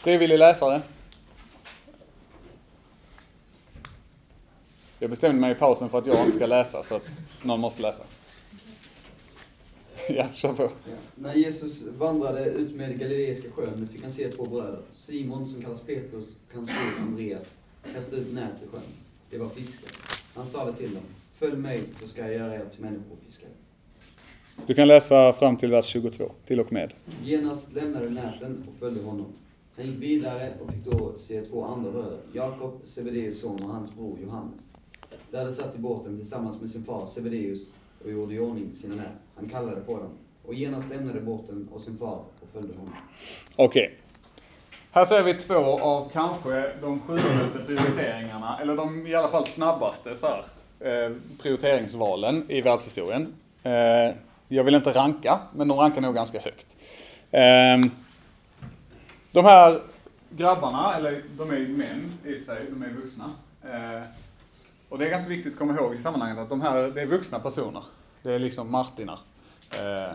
Frivillig 0.04 0.40
läsare? 0.40 0.82
Jag 5.00 5.10
bestämde 5.10 5.42
mig 5.42 5.52
i 5.52 5.56
pausen 5.56 5.90
för 5.90 5.98
att 5.98 6.08
jag 6.08 6.20
inte 6.20 6.32
ska 6.32 6.46
läsa, 6.46 6.84
så 6.84 6.96
att 6.96 7.18
någon 7.44 7.60
måste 7.60 7.82
läsa. 7.82 8.04
ja, 10.10 10.28
kör 10.34 10.54
på. 10.54 10.64
Ja. 10.64 10.96
När 11.16 11.34
Jesus 11.34 11.82
vandrade 11.98 12.46
ut 12.46 12.76
med 12.76 13.00
Galileiska 13.00 13.52
sjön 13.52 13.88
fick 13.88 14.04
han 14.04 14.12
se 14.12 14.32
två 14.32 14.46
bröder. 14.46 14.82
Simon, 14.94 15.50
som 15.50 15.62
kallas 15.62 15.82
Petrus, 15.82 16.38
och 16.48 16.56
hans 16.56 16.70
bror 16.70 17.08
Andreas, 17.08 17.46
kastade 17.94 18.18
ut 18.18 18.34
nät 18.34 18.52
i 18.64 18.68
sjön. 18.72 18.82
Det 19.30 19.38
var 19.38 19.50
fiskar. 19.50 19.90
Han 20.36 20.46
sade 20.46 20.74
till 20.74 20.94
dem, 20.94 21.04
följ 21.38 21.56
mig 21.56 21.82
så 22.02 22.08
ska 22.08 22.22
jag 22.22 22.34
göra 22.34 22.56
er 22.56 22.66
till 22.72 22.82
människofiskare. 22.82 23.50
Du 24.68 24.74
kan 24.74 24.88
läsa 24.88 25.34
fram 25.34 25.58
till 25.58 25.72
vers 25.72 25.86
22, 25.86 26.32
till 26.46 26.60
och 26.60 26.72
med. 26.72 26.94
Genast 27.24 27.74
lämnade 27.74 28.10
näten 28.10 28.68
och 28.68 28.80
följde 28.80 29.04
honom. 29.04 29.34
Han 29.77 29.86
gick 29.86 30.01
vidare 30.01 30.53
och 30.62 30.74
fick 30.74 30.86
då 30.86 31.13
se 31.18 31.42
två 31.42 31.65
andra 31.65 31.92
bröder, 31.92 32.20
Jakob, 32.34 32.82
Sebedeus 32.84 33.42
son 33.42 33.60
och 33.63 33.70
hans 33.70 33.96
bror 33.96 34.20
Johannes. 34.24 34.62
De 35.32 35.38
hade 35.38 35.53
satt 35.53 35.75
i 35.75 35.80
båten 35.80 36.18
tillsammans 36.18 36.62
med 36.62 36.72
sin 36.72 36.84
far 36.84 37.08
Sebedeus 37.08 37.60
och 38.03 38.12
gjorde 38.12 38.34
i 38.34 38.39
ordning 38.39 38.75
sina 38.75 38.96
nät. 38.96 39.08
Han 39.36 39.50
kallade 39.50 39.82
på 39.82 39.98
dem 39.98 40.10
och 40.46 40.53
genast 40.53 40.89
lämnade 40.89 41.22
båten 41.22 41.70
och 41.74 41.82
sin 41.82 41.98
far 41.98 42.24
och 42.42 42.48
följde 42.53 42.74
honom. 42.74 42.94
Okej. 43.56 43.86
Okay. 43.86 43.98
Här 44.92 45.06
ser 45.06 45.24
vi 45.24 45.34
två 45.34 45.80
av 45.80 46.10
kanske 46.13 46.74
de 46.82 47.00
sjukaste 47.00 47.60
prioriteringarna, 47.68 48.60
eller 48.62 48.75
de 48.75 49.08
i 49.08 49.15
alla 49.15 49.27
fall 49.27 49.46
snabbaste 49.46 50.15
så 50.15 50.27
här, 50.27 50.46
eh, 50.80 51.12
prioriteringsvalen 51.42 52.46
i 52.51 52.62
världshistorien. 52.62 53.34
Eh, 53.63 54.15
jag 54.48 54.63
vill 54.63 54.75
inte 54.75 54.92
ranka, 54.92 55.39
men 55.53 55.68
de 55.68 55.77
rankar 55.77 56.01
nog 56.01 56.15
ganska 56.15 56.39
högt. 56.39 56.68
Eh, 57.32 57.92
de 59.34 59.46
här 59.46 59.82
grabbarna, 60.30 60.96
eller 60.96 61.24
de 61.38 61.52
är 61.52 61.58
ju 61.58 61.68
män 61.68 62.18
i 62.25 62.34
och 62.34 62.38
för 62.38 62.56
sig, 62.56 62.66
de 62.70 62.84
är 62.84 62.90
vuxna. 62.90 63.32
Eh, 63.63 64.08
och 64.90 64.98
det 64.98 65.06
är 65.06 65.10
ganska 65.10 65.30
viktigt 65.30 65.54
att 65.54 65.60
komma 65.60 65.74
ihåg 65.74 65.96
i 65.96 66.02
sammanhanget 66.02 66.40
att 66.40 66.50
de 66.50 66.62
här, 66.62 66.92
det 66.92 67.02
är 67.02 67.06
vuxna 67.06 67.40
personer. 67.40 67.84
Det 68.24 68.32
är 68.34 68.40
liksom 68.40 68.72
Martinar. 68.72 69.20
Eh, 69.72 70.13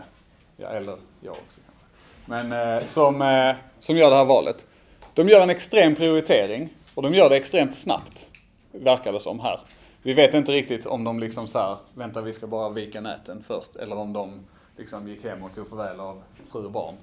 ja, 0.57 0.67
eller 0.67 0.97
jag 1.21 1.31
också 1.31 1.59
kanske. 1.65 1.85
Men 2.25 2.77
eh, 2.77 2.85
som, 2.85 3.53
som 3.79 3.97
gör 3.97 4.09
det 4.09 4.15
här 4.15 4.25
valet. 4.25 4.65
De 5.13 5.29
gör 5.29 5.43
en 5.43 5.49
extrem 5.49 5.95
prioritering 5.95 6.69
och 6.95 7.03
de 7.03 7.13
gör 7.13 7.29
det 7.29 7.37
extremt 7.37 7.75
snabbt, 7.75 8.29
verkar 8.71 9.13
det 9.13 9.19
som 9.19 9.39
här. 9.39 9.59
Vi 10.01 10.13
vet 10.13 10.33
inte 10.33 10.51
riktigt 10.51 10.85
om 10.85 11.03
de 11.03 11.19
liksom 11.19 11.47
så 11.47 11.59
här, 11.59 11.77
vänta 11.93 12.21
vi 12.21 12.33
ska 12.33 12.47
bara 12.47 12.69
vika 12.69 13.01
näten 13.01 13.43
först, 13.47 13.75
eller 13.75 13.97
om 13.97 14.13
de 14.13 14.39
liksom 14.77 15.07
gick 15.07 15.23
hem 15.23 15.43
och 15.43 15.53
tog 15.55 15.69
farväl 15.69 15.99
av 15.99 16.23
fru 16.51 16.65
och 16.65 16.71
barn. 16.71 16.95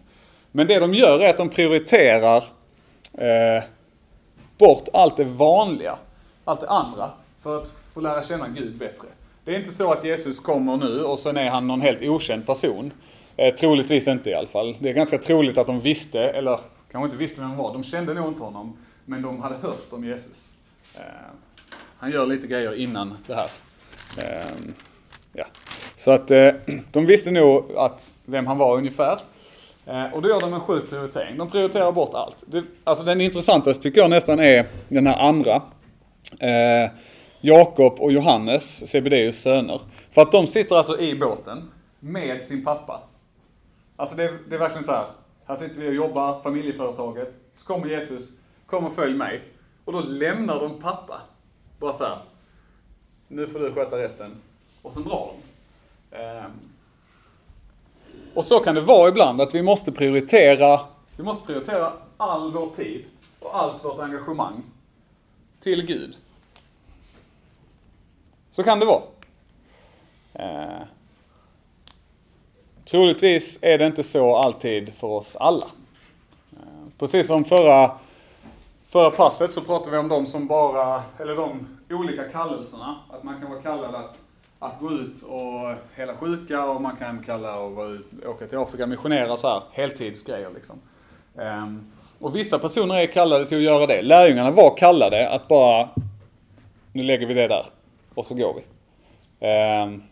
Men 0.56 0.66
det 0.66 0.78
de 0.78 0.94
gör 0.94 1.20
är 1.20 1.30
att 1.30 1.36
de 1.36 1.48
prioriterar 1.48 2.44
eh, 3.12 3.64
bort 4.58 4.88
allt 4.92 5.16
det 5.16 5.24
vanliga, 5.24 5.98
allt 6.44 6.60
det 6.60 6.68
andra, 6.68 7.10
för 7.42 7.60
att 7.60 7.70
få 7.94 8.00
lära 8.00 8.22
känna 8.22 8.48
Gud 8.48 8.78
bättre. 8.78 9.08
Det 9.44 9.54
är 9.54 9.58
inte 9.58 9.72
så 9.72 9.92
att 9.92 10.04
Jesus 10.04 10.40
kommer 10.40 10.76
nu 10.76 11.04
och 11.04 11.18
sen 11.18 11.36
är 11.36 11.50
han 11.50 11.66
någon 11.66 11.80
helt 11.80 12.02
okänd 12.02 12.46
person. 12.46 12.92
Eh, 13.36 13.54
troligtvis 13.54 14.08
inte 14.08 14.30
i 14.30 14.34
alla 14.34 14.48
fall. 14.48 14.76
Det 14.80 14.88
är 14.88 14.94
ganska 14.94 15.18
troligt 15.18 15.58
att 15.58 15.66
de 15.66 15.80
visste, 15.80 16.20
eller 16.20 16.60
kanske 16.92 17.04
inte 17.04 17.16
visste 17.16 17.40
vem 17.40 17.48
han 17.48 17.58
var. 17.58 17.72
De 17.72 17.84
kände 17.84 18.14
nog 18.14 18.28
inte 18.28 18.42
honom, 18.42 18.76
men 19.04 19.22
de 19.22 19.42
hade 19.42 19.56
hört 19.56 19.92
om 19.92 20.04
Jesus. 20.04 20.52
Eh, 20.94 21.00
han 21.98 22.10
gör 22.10 22.26
lite 22.26 22.46
grejer 22.46 22.74
innan 22.74 23.18
det 23.26 23.34
här. 23.34 23.50
Eh, 24.18 24.50
ja. 25.32 25.44
Så 25.96 26.10
att 26.10 26.30
eh, 26.30 26.48
de 26.92 27.06
visste 27.06 27.30
nog 27.30 27.72
att 27.76 28.12
vem 28.24 28.46
han 28.46 28.58
var 28.58 28.76
ungefär. 28.76 29.18
Eh, 29.86 30.14
och 30.14 30.22
då 30.22 30.28
gör 30.28 30.40
de 30.40 30.54
en 30.54 30.60
sjuk 30.60 30.90
prioritering. 30.90 31.36
De 31.36 31.50
prioriterar 31.50 31.92
bort 31.92 32.14
allt. 32.14 32.36
Det, 32.46 32.64
alltså 32.84 33.04
den 33.04 33.20
intressantaste 33.20 33.82
tycker 33.82 34.00
jag 34.00 34.10
nästan 34.10 34.40
är 34.40 34.66
den 34.88 35.06
här 35.06 35.28
andra. 35.28 35.62
Eh, 36.40 36.90
Jakob 37.40 38.00
och 38.00 38.12
Johannes, 38.12 38.90
CBDs 38.90 39.42
söner. 39.42 39.80
För 40.10 40.22
att 40.22 40.32
de 40.32 40.46
sitter 40.46 40.76
alltså 40.76 41.00
i 41.00 41.14
båten 41.14 41.70
med 42.00 42.42
sin 42.42 42.64
pappa. 42.64 43.00
Alltså 43.96 44.16
det, 44.16 44.32
det 44.48 44.54
är 44.54 44.58
verkligen 44.58 44.84
så 44.84 44.92
här. 44.92 45.04
Här 45.46 45.56
sitter 45.56 45.80
vi 45.80 45.88
och 45.88 45.94
jobbar, 45.94 46.40
familjeföretaget. 46.40 47.34
Så 47.54 47.66
kommer 47.66 47.86
Jesus, 47.86 48.30
kom 48.66 48.86
och 48.86 48.94
följ 48.94 49.14
mig. 49.14 49.42
Och 49.84 49.92
då 49.92 50.00
lämnar 50.00 50.60
de 50.60 50.80
pappa. 50.80 51.20
Bara 51.78 51.92
så 51.92 52.04
här. 52.04 52.18
Nu 53.28 53.46
får 53.46 53.58
du 53.58 53.72
sköta 53.72 53.98
resten. 53.98 54.30
Och 54.82 54.92
sen 54.92 55.04
drar 55.04 55.30
de. 56.10 56.18
Eh, 56.18 56.44
och 58.36 58.44
så 58.44 58.60
kan 58.60 58.74
det 58.74 58.80
vara 58.80 59.08
ibland 59.08 59.40
att 59.40 59.54
vi 59.54 59.62
måste 59.62 59.92
prioritera, 59.92 60.80
vi 61.16 61.22
måste 61.22 61.46
prioritera 61.46 61.92
all 62.16 62.52
vår 62.52 62.70
tid 62.70 63.04
och 63.40 63.58
allt 63.58 63.84
vårt 63.84 63.98
engagemang 64.00 64.62
till 65.60 65.86
Gud. 65.86 66.16
Så 68.50 68.62
kan 68.62 68.80
det 68.80 68.86
vara. 68.86 69.02
Eh, 70.32 70.82
Troligtvis 72.84 73.58
är 73.62 73.78
det 73.78 73.86
inte 73.86 74.02
så 74.02 74.36
alltid 74.36 74.94
för 74.94 75.06
oss 75.06 75.36
alla. 75.36 75.66
Eh, 76.52 76.88
precis 76.98 77.26
som 77.26 77.44
förra, 77.44 77.90
förra 78.86 79.10
passet 79.10 79.52
så 79.52 79.60
pratade 79.60 79.90
vi 79.90 79.98
om 79.98 80.08
de 80.08 80.26
som 80.26 80.46
bara, 80.46 81.02
eller 81.18 81.36
de 81.36 81.66
olika 81.90 82.24
kallelserna. 82.24 82.96
Att 83.10 83.22
man 83.22 83.40
kan 83.40 83.50
vara 83.50 83.62
kallad 83.62 83.94
att, 83.94 84.18
att 84.58 84.80
gå 84.80 84.92
ut 84.92 85.22
och 85.22 85.74
hela 85.96 86.16
sjuka 86.16 86.64
och 86.64 86.82
man 86.82 86.96
kan 86.96 87.22
kalla 87.22 87.58
och 87.58 87.72
vara 87.72 87.88
ut, 87.88 88.06
åka 88.26 88.46
till 88.46 88.58
Afrika 88.58 88.82
och 88.82 88.88
missionera 88.88 89.36
så 89.36 89.48
här, 89.48 89.62
heltidsgrejer 89.72 90.50
liksom. 90.54 90.80
Um, 91.34 91.92
och 92.18 92.36
vissa 92.36 92.58
personer 92.58 92.94
är 92.94 93.06
kallade 93.06 93.46
till 93.46 93.56
att 93.56 93.62
göra 93.62 93.86
det. 93.86 94.02
Lärjungarna 94.02 94.50
var 94.50 94.76
kallade 94.76 95.30
att 95.30 95.48
bara, 95.48 95.88
nu 96.92 97.02
lägger 97.02 97.26
vi 97.26 97.34
det 97.34 97.48
där 97.48 97.66
och 98.14 98.26
så 98.26 98.34
går 98.34 98.54
vi. 98.54 98.62
Um, 99.46 100.02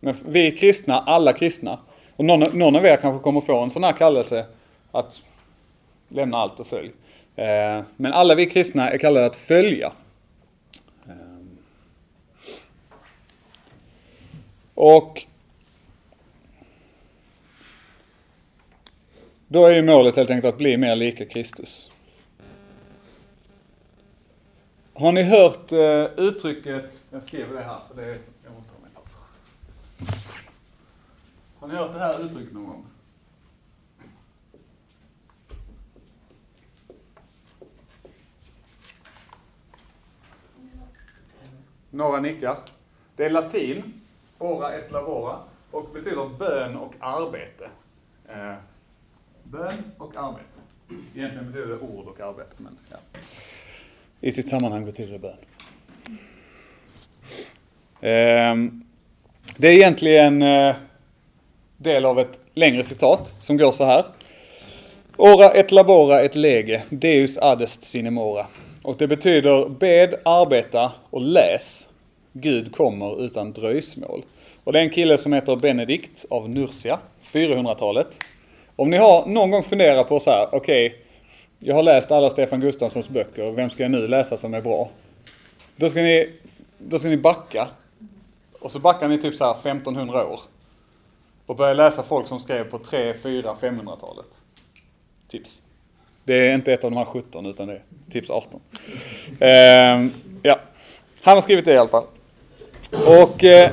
men 0.00 0.14
vi 0.24 0.50
kristna, 0.50 0.98
alla 0.98 1.32
kristna, 1.32 1.78
och 2.16 2.24
någon, 2.24 2.58
någon 2.58 2.76
av 2.76 2.86
er 2.86 2.96
kanske 2.96 3.22
kommer 3.22 3.40
få 3.40 3.62
en 3.62 3.70
sån 3.70 3.84
här 3.84 3.92
kallelse 3.92 4.46
att 4.92 5.20
lämna 6.08 6.36
allt 6.36 6.60
och 6.60 6.66
följ. 6.66 6.88
Uh, 6.88 7.84
men 7.96 8.12
alla 8.12 8.34
vi 8.34 8.46
kristna 8.46 8.90
är 8.90 8.98
kallade 8.98 9.26
att 9.26 9.36
följa. 9.36 9.92
Och 14.80 15.26
då 19.48 19.66
är 19.66 19.72
ju 19.72 19.82
målet 19.82 20.16
helt 20.16 20.30
enkelt 20.30 20.54
att 20.54 20.58
bli 20.58 20.76
mer 20.76 20.96
lika 20.96 21.24
Kristus. 21.24 21.90
Har 24.92 25.12
ni 25.12 25.22
hört 25.22 25.72
eh, 25.72 26.04
uttrycket, 26.24 27.04
jag 27.10 27.22
skriver 27.22 27.54
det 27.54 27.62
här 27.62 27.78
för 27.88 28.02
det 28.02 28.02
är, 28.02 28.18
jag 28.44 28.54
måste 28.54 28.72
ha 28.72 28.80
med 28.80 28.94
papper. 28.94 29.12
Har 31.58 31.68
ni 31.68 31.74
hört 31.74 31.92
det 31.92 31.98
här 31.98 32.24
uttrycket 32.24 32.54
någon 32.54 32.66
gång? 32.66 32.86
Några 41.90 42.20
nickar. 42.20 42.56
Det 43.16 43.24
är 43.24 43.30
latin, 43.30 44.00
ora 44.38 44.74
et 44.74 44.92
labora, 44.92 45.38
och 45.70 45.88
betyder 45.94 46.28
bön 46.38 46.76
och 46.76 46.94
arbete. 47.00 47.68
Eh, 48.28 48.54
bön 49.42 49.82
och 49.98 50.16
arbete. 50.16 50.44
Egentligen 51.14 51.52
betyder 51.52 51.68
det 51.68 51.78
ord 51.78 52.06
och 52.06 52.20
arbete, 52.20 52.54
men 52.56 52.78
ja. 52.90 52.96
I 54.20 54.32
sitt 54.32 54.48
sammanhang 54.48 54.84
betyder 54.84 55.12
det 55.12 55.18
bön. 55.18 55.36
Eh, 58.00 58.72
det 59.56 59.68
är 59.68 59.72
egentligen 59.72 60.42
eh, 60.42 60.76
del 61.76 62.04
av 62.04 62.18
ett 62.18 62.40
längre 62.54 62.84
citat 62.84 63.34
som 63.38 63.56
går 63.56 63.72
så 63.72 63.84
här. 63.84 64.04
Ora 65.16 65.50
et 65.50 65.72
labora 65.72 66.20
et 66.22 66.34
lege, 66.34 66.82
deus 66.90 67.38
adest 67.38 67.84
sinemora. 67.84 68.46
Och 68.82 68.96
det 68.96 69.06
betyder 69.06 69.68
bed, 69.68 70.14
arbeta 70.24 70.92
och 71.10 71.22
läs. 71.22 71.88
Gud 72.32 72.76
kommer 72.76 73.24
utan 73.24 73.52
dröjsmål. 73.52 74.22
Och 74.64 74.72
det 74.72 74.78
är 74.78 74.82
en 74.82 74.90
kille 74.90 75.18
som 75.18 75.32
heter 75.32 75.56
Benedikt 75.56 76.24
av 76.30 76.50
Nursia, 76.50 76.98
400-talet. 77.24 78.20
Om 78.76 78.90
ni 78.90 78.96
har 78.96 79.26
någon 79.26 79.50
gång 79.50 79.62
funderat 79.62 80.08
på 80.08 80.20
så 80.20 80.30
här, 80.30 80.48
okej, 80.52 80.86
okay, 80.86 80.98
jag 81.58 81.74
har 81.74 81.82
läst 81.82 82.10
alla 82.10 82.30
Stefan 82.30 82.60
Gustafssons 82.60 83.08
böcker, 83.08 83.50
vem 83.50 83.70
ska 83.70 83.82
jag 83.82 83.90
nu 83.90 84.08
läsa 84.08 84.36
som 84.36 84.54
är 84.54 84.60
bra? 84.60 84.88
Då 85.76 85.90
ska 85.90 86.02
ni, 86.02 86.32
då 86.78 86.98
ska 86.98 87.08
ni 87.08 87.16
backa. 87.16 87.68
Och 88.60 88.70
så 88.70 88.78
backar 88.78 89.08
ni 89.08 89.18
typ 89.18 89.34
så 89.34 89.44
här 89.44 89.52
1500 89.52 90.26
år. 90.26 90.40
Och 91.46 91.56
börjar 91.56 91.74
läsa 91.74 92.02
folk 92.02 92.26
som 92.28 92.40
skrev 92.40 92.64
på 92.64 92.78
3, 92.78 93.14
4, 93.14 93.54
500-talet. 93.60 94.40
Tips. 95.28 95.62
Det 96.24 96.34
är 96.34 96.54
inte 96.54 96.72
ett 96.72 96.84
av 96.84 96.90
de 96.90 96.96
här 96.96 97.04
17 97.04 97.46
utan 97.46 97.66
det 97.66 97.74
är 97.74 97.82
tips 98.10 98.30
18. 98.30 98.60
Eh, 99.40 99.48
ja, 100.42 100.60
han 101.22 101.36
har 101.36 101.40
skrivit 101.40 101.64
det 101.64 101.72
i 101.72 101.78
alla 101.78 101.88
fall. 101.88 102.04
Och 102.92 103.44
eh, 103.44 103.70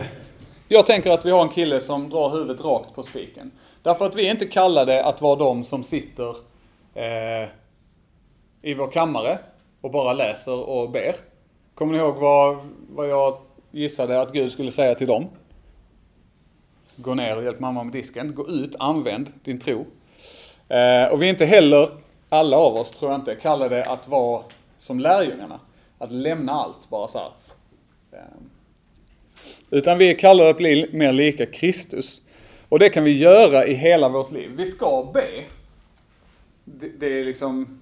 jag 0.68 0.86
tänker 0.86 1.12
att 1.12 1.26
vi 1.26 1.32
har 1.32 1.42
en 1.42 1.50
kille 1.50 1.82
som 1.82 2.10
drar 2.10 2.30
huvudet 2.30 2.62
rakt 2.62 2.96
på 2.96 3.04
spiken. 3.04 3.52
Därför 3.82 4.06
att 4.06 4.16
vi 4.16 4.28
är 4.28 4.32
inte 4.32 4.46
kallade 4.46 5.04
att 5.04 5.22
vara 5.22 5.36
de 5.36 5.64
som 5.64 5.84
sitter 5.84 6.36
eh, 6.94 7.50
i 8.62 8.74
vår 8.74 8.92
kammare 8.92 9.40
och 9.82 9.92
bara 9.92 10.14
läser 10.14 10.70
och 10.70 10.90
ber. 10.90 11.16
Kommer 11.76 11.94
ni 11.94 12.00
ihåg 12.00 12.16
vad, 12.16 12.58
vad 12.90 13.10
jag 13.10 13.38
gissade 13.72 14.22
att 14.22 14.34
Gud 14.34 14.52
skulle 14.52 14.72
säga 14.72 14.96
till 14.96 15.08
dem? 15.08 15.26
Gå 16.96 17.14
ner 17.14 17.38
och 17.38 17.44
hjälp 17.44 17.60
mamma 17.60 17.84
med 17.84 17.94
disken. 17.94 18.36
Gå 18.36 18.48
ut, 18.48 18.76
använd 18.80 19.32
din 19.44 19.60
tro. 19.60 19.86
Eh, 20.68 21.06
och 21.12 21.22
vi 21.22 21.26
är 21.26 21.30
inte 21.30 21.46
heller, 21.46 21.90
alla 22.30 22.58
av 22.58 22.76
oss 22.76 22.92
tror 22.92 23.12
jag 23.12 23.20
inte, 23.20 23.36
kallade 23.36 23.84
att 23.84 24.08
vara 24.08 24.44
som 24.78 25.00
lärjungarna. 25.00 25.60
Att 25.98 26.12
lämna 26.12 26.52
allt 26.52 26.90
bara 26.90 27.08
så 27.08 27.18
här. 27.18 27.32
Eh, 28.12 28.20
utan 29.70 29.98
vi 29.98 30.10
är 30.10 30.20
kallade 30.20 30.50
att 30.50 30.58
bli 30.58 30.90
mer 30.94 31.14
lika 31.14 31.46
Kristus. 31.46 32.22
Och 32.70 32.80
det 32.80 32.90
kan 32.90 33.04
vi 33.04 33.18
göra 33.18 33.66
i 33.66 33.74
hela 33.74 34.10
vårt 34.10 34.32
liv. 34.32 34.52
Vi 34.56 34.72
ska 34.72 35.12
be. 35.14 35.44
Det, 36.64 36.88
det 37.00 37.20
är 37.20 37.26
liksom, 37.26 37.82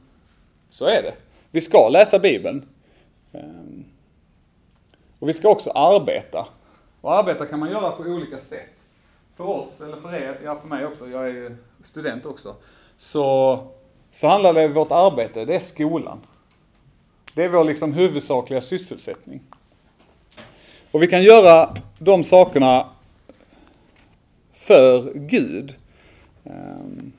så 0.70 0.86
är 0.86 1.04
det. 1.04 1.14
Vi 1.52 1.62
ska 1.62 1.90
läsa 1.90 2.20
Bibeln. 2.20 2.66
Ehm. 3.34 3.86
Och 5.20 5.30
vi 5.30 5.34
ska 5.34 5.50
också 5.50 5.70
arbeta. 5.70 6.48
Och 7.02 7.14
arbeta 7.14 7.46
kan 7.46 7.60
man 7.60 7.72
göra 7.72 7.92
på 7.92 8.04
olika 8.04 8.38
sätt. 8.38 8.70
För 9.36 9.44
oss, 9.44 9.82
eller 9.82 9.98
för 9.98 10.16
er, 10.16 10.40
ja 10.44 10.56
för 10.56 10.68
mig 10.68 10.86
också, 10.86 11.10
jag 11.10 11.26
är 11.26 11.34
ju 11.34 11.56
student 11.82 12.26
också. 12.26 12.56
Så, 12.98 13.60
så 14.12 14.28
handlar 14.28 14.54
det 14.54 14.66
om 14.66 14.74
vårt 14.74 14.92
arbete, 14.92 15.46
det 15.46 15.56
är 15.56 15.60
skolan. 15.60 16.20
Det 17.34 17.44
är 17.44 17.50
vår 17.50 17.64
liksom 17.64 17.94
huvudsakliga 17.94 18.62
sysselsättning. 18.62 19.42
Och 20.94 21.04
vi 21.04 21.08
kan 21.08 21.24
göra 21.24 21.76
de 22.00 22.24
sakerna 22.24 22.90
för 24.54 25.14
Gud. 25.16 25.76
Ehm, 26.46 27.12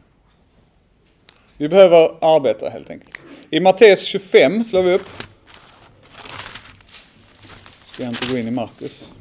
vi 1.56 1.68
behöver 1.68 2.16
arbeta 2.20 2.68
helt 2.68 2.90
enkelt. 2.90 3.18
I 3.50 3.60
Matteus 3.60 4.04
25 4.04 4.64
slår 4.64 4.82
vi 4.82 4.92
upp. 4.92 5.08
Ska 7.86 8.02
jag 8.02 8.12
inte 8.12 8.32
gå 8.32 8.38
in 8.38 8.48
i 8.48 8.50
Markus. 8.50 9.12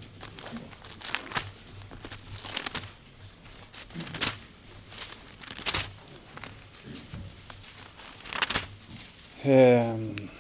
Um. 9.44 10.33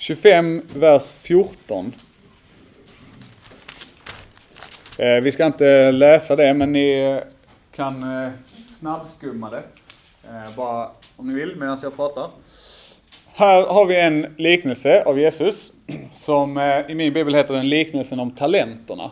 25, 0.00 0.62
vers 0.74 1.12
14. 1.12 1.92
Eh, 4.98 5.20
vi 5.22 5.32
ska 5.32 5.46
inte 5.46 5.92
läsa 5.92 6.36
det, 6.36 6.54
men 6.54 6.72
ni 6.72 7.00
eh, 7.00 7.18
kan 7.76 8.24
eh, 8.24 8.30
snabbskumma 8.78 9.50
det. 9.50 9.62
Eh, 10.28 10.56
bara 10.56 10.88
om 11.16 11.28
ni 11.28 11.34
vill, 11.34 11.56
medan 11.56 11.78
jag 11.82 11.96
pratar. 11.96 12.26
Här 13.32 13.66
har 13.66 13.86
vi 13.86 14.00
en 14.00 14.34
liknelse 14.38 15.02
av 15.04 15.20
Jesus, 15.20 15.72
som 16.14 16.56
eh, 16.56 16.90
i 16.90 16.94
min 16.94 17.12
bibel 17.12 17.34
heter 17.34 17.54
den 17.54 17.68
liknelsen 17.68 18.20
om 18.20 18.30
talenterna. 18.30 19.10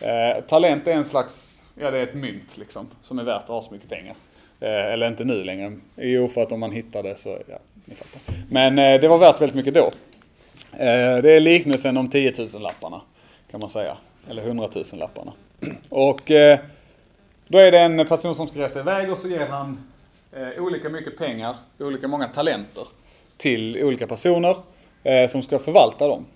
Eh, 0.00 0.44
talent 0.44 0.86
är 0.86 0.92
en 0.92 1.04
slags, 1.04 1.66
ja 1.74 1.90
det 1.90 1.98
är 1.98 2.02
ett 2.02 2.14
mynt 2.14 2.56
liksom, 2.56 2.88
som 3.02 3.18
är 3.18 3.24
värt 3.24 3.42
att 3.42 3.48
ha 3.48 3.62
så 3.62 3.74
mycket 3.74 3.88
pengar. 3.88 4.14
Eller 4.60 5.08
inte 5.08 5.24
nu 5.24 5.44
längre. 5.44 5.76
Jo, 5.96 6.28
för 6.28 6.42
att 6.42 6.52
om 6.52 6.60
man 6.60 6.72
hittar 6.72 7.02
det 7.02 7.16
så, 7.16 7.38
ja, 7.48 7.58
ni 7.84 7.94
fattar. 7.94 8.20
Men 8.50 8.76
det 8.76 9.08
var 9.08 9.18
värt 9.18 9.40
väldigt 9.40 9.56
mycket 9.56 9.74
då. 9.74 9.90
Eh, 10.80 11.22
det 11.22 11.36
är 11.36 11.40
liknelsen 11.40 11.96
om 11.96 12.08
10 12.08 12.34
000 12.54 12.62
lapparna 12.62 13.00
kan 13.50 13.60
man 13.60 13.70
säga. 13.70 13.96
Eller 14.30 14.42
100 14.42 14.68
000 14.74 14.84
lapparna. 14.92 15.32
Och 15.88 16.30
eh, 16.30 16.58
då 17.48 17.58
är 17.58 17.70
det 17.70 17.78
en 17.78 18.06
person 18.06 18.34
som 18.34 18.48
ska 18.48 18.58
resa 18.60 18.80
iväg 18.80 19.12
och 19.12 19.18
så 19.18 19.28
ger 19.28 19.46
han 19.46 19.90
eh, 20.32 20.62
olika 20.62 20.88
mycket 20.88 21.18
pengar, 21.18 21.56
olika 21.78 22.08
många 22.08 22.28
talenter 22.28 22.84
till 23.36 23.84
olika 23.84 24.06
personer 24.06 24.56
som 25.28 25.42
ska 25.42 25.58
förvalta 25.58 26.08
dem. 26.08 26.26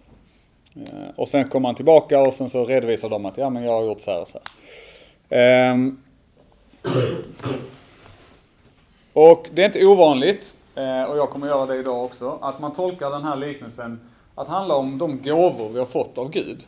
Och 1.16 1.28
sen 1.28 1.48
kommer 1.48 1.68
han 1.68 1.74
tillbaka 1.74 2.20
och 2.20 2.34
sen 2.34 2.50
så 2.50 2.64
redovisar 2.64 3.08
de 3.08 3.26
att 3.26 3.38
ja 3.38 3.50
men 3.50 3.64
jag 3.64 3.72
har 3.72 3.84
gjort 3.84 4.00
så 4.00 4.10
här 4.10 4.20
och 4.20 4.28
så 4.28 4.38
här. 5.28 5.38
Ehm. 5.38 6.02
Och 9.12 9.48
det 9.52 9.62
är 9.62 9.66
inte 9.66 9.86
ovanligt, 9.86 10.56
och 11.08 11.16
jag 11.16 11.30
kommer 11.30 11.46
göra 11.46 11.66
det 11.66 11.76
idag 11.76 12.04
också, 12.04 12.38
att 12.42 12.60
man 12.60 12.72
tolkar 12.72 13.10
den 13.10 13.24
här 13.24 13.36
liknelsen 13.36 14.00
att 14.34 14.48
handla 14.48 14.74
om 14.76 14.98
de 14.98 15.22
gåvor 15.22 15.68
vi 15.68 15.78
har 15.78 15.86
fått 15.86 16.18
av 16.18 16.30
Gud. 16.30 16.66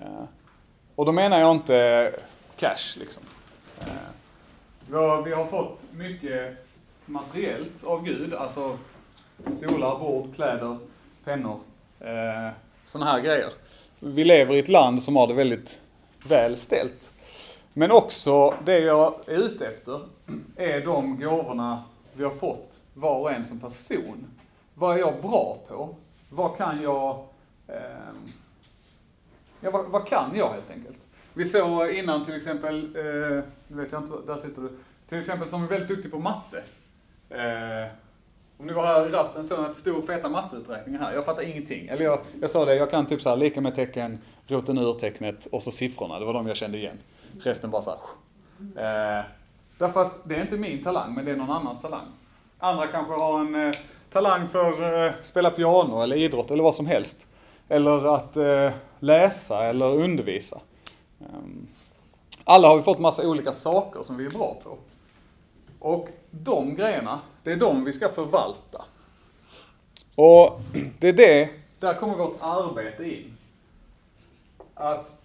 Eh, 0.00 0.24
och 0.94 1.06
då 1.06 1.12
menar 1.12 1.40
jag 1.40 1.50
inte 1.50 2.12
cash 2.56 2.96
liksom. 2.96 3.22
Eh, 3.80 5.22
vi 5.24 5.32
har, 5.32 5.46
fått 5.46 5.82
mycket 5.92 6.56
materiellt 7.06 7.84
av 7.84 8.04
Gud, 8.04 8.34
alltså 8.34 8.78
stolar, 9.50 9.98
bord, 9.98 10.34
kläder, 10.34 10.76
pennor, 11.24 11.60
eh, 12.00 12.54
sådana 12.84 13.10
här 13.10 13.20
grejer. 13.20 13.50
Vi 14.00 14.24
lever 14.24 14.54
i 14.54 14.58
ett 14.58 14.68
land 14.68 15.02
som 15.02 15.16
har 15.16 15.26
det 15.26 15.34
väldigt 15.34 15.78
väl 16.28 16.56
ställt. 16.56 17.10
Men 17.72 17.90
också 17.90 18.54
det 18.64 18.78
jag 18.78 19.14
är 19.26 19.36
ute 19.36 19.66
efter 19.66 20.00
är 20.56 20.80
de 20.80 21.20
gåvorna 21.20 21.82
vi 22.12 22.24
har 22.24 22.30
fått 22.30 22.82
var 22.94 23.18
och 23.18 23.32
en 23.32 23.44
som 23.44 23.60
person. 23.60 24.26
Vad 24.74 24.94
är 24.94 24.98
jag 24.98 25.20
bra 25.22 25.58
på? 25.68 25.94
Vad 26.28 26.56
kan 26.56 26.82
jag... 26.82 27.26
Eh, 27.68 27.76
ja, 29.60 29.70
vad, 29.70 29.86
vad, 29.86 30.06
kan 30.06 30.30
jag 30.34 30.48
helt 30.48 30.70
enkelt? 30.70 30.98
Vi 31.34 31.44
såg 31.44 31.90
innan 31.90 32.24
till 32.24 32.36
exempel, 32.36 32.96
eh, 32.96 33.44
nu 33.68 33.82
vet 33.82 33.92
jag 33.92 34.02
inte, 34.02 34.12
där 34.26 34.36
sitter 34.36 34.62
du. 34.62 34.78
Till 35.08 35.18
exempel 35.18 35.48
som 35.48 35.64
är 35.64 35.68
väldigt 35.68 35.88
duktig 35.88 36.10
på 36.10 36.18
matte. 36.18 36.62
Eh, 37.30 37.90
om 38.58 38.66
ni 38.66 38.72
var 38.72 38.86
här 38.86 39.06
i 39.06 39.10
rasten 39.10 39.44
såg 39.44 39.58
ni 39.58 39.64
att 39.64 39.74
det 39.74 39.80
stod 39.80 40.06
feta 40.06 40.28
matteuträkningar 40.28 41.00
här. 41.00 41.12
Jag 41.12 41.24
fattar 41.24 41.42
ingenting. 41.42 41.88
Eller 41.88 42.04
jag, 42.04 42.20
jag 42.40 42.50
sa 42.50 42.64
det, 42.64 42.74
jag 42.74 42.90
kan 42.90 43.06
typ 43.06 43.22
så 43.22 43.28
här 43.28 43.36
lika 43.36 43.60
med 43.60 43.74
tecken, 43.74 44.18
roten 44.46 44.78
ur 44.78 44.94
tecknet 44.94 45.46
och 45.46 45.62
så 45.62 45.70
siffrorna. 45.70 46.18
Det 46.18 46.24
var 46.24 46.34
de 46.34 46.46
jag 46.46 46.56
kände 46.56 46.78
igen. 46.78 46.98
Resten 47.40 47.70
bara 47.70 47.82
så 47.82 47.90
här. 47.90 47.98
Eh, 48.60 49.24
därför 49.78 50.02
att 50.02 50.12
det 50.24 50.36
är 50.36 50.40
inte 50.40 50.56
min 50.56 50.82
talang, 50.82 51.14
men 51.14 51.24
det 51.24 51.30
är 51.30 51.36
någon 51.36 51.50
annans 51.50 51.80
talang. 51.80 52.06
Andra 52.58 52.86
kanske 52.86 53.12
har 53.12 53.40
en 53.40 53.54
eh, 53.54 53.72
talang 54.10 54.48
för 54.48 54.72
att 54.72 55.12
eh, 55.14 55.22
spela 55.22 55.50
piano 55.50 56.02
eller 56.02 56.16
idrott 56.16 56.50
eller 56.50 56.62
vad 56.62 56.74
som 56.74 56.86
helst. 56.86 57.26
Eller 57.68 58.14
att 58.14 58.36
eh, 58.36 58.70
läsa 58.98 59.64
eller 59.64 59.86
undervisa. 59.86 60.60
Ehm, 61.20 61.66
alla 62.44 62.68
har 62.68 62.76
vi 62.76 62.82
fått 62.82 62.98
massa 62.98 63.28
olika 63.28 63.52
saker 63.52 64.02
som 64.02 64.16
vi 64.16 64.26
är 64.26 64.30
bra 64.30 64.56
på. 64.64 64.78
Och 65.78 66.08
de 66.30 66.74
grejerna, 66.74 67.20
det 67.42 67.52
är 67.52 67.56
de 67.56 67.84
vi 67.84 67.92
ska 67.92 68.08
förvalta. 68.08 68.84
Och 70.14 70.60
det 70.98 71.08
är 71.08 71.12
det, 71.12 71.48
där 71.78 71.94
kommer 71.94 72.14
vårt 72.14 72.36
arbete 72.40 73.04
in. 73.04 73.36
Att 74.74 75.16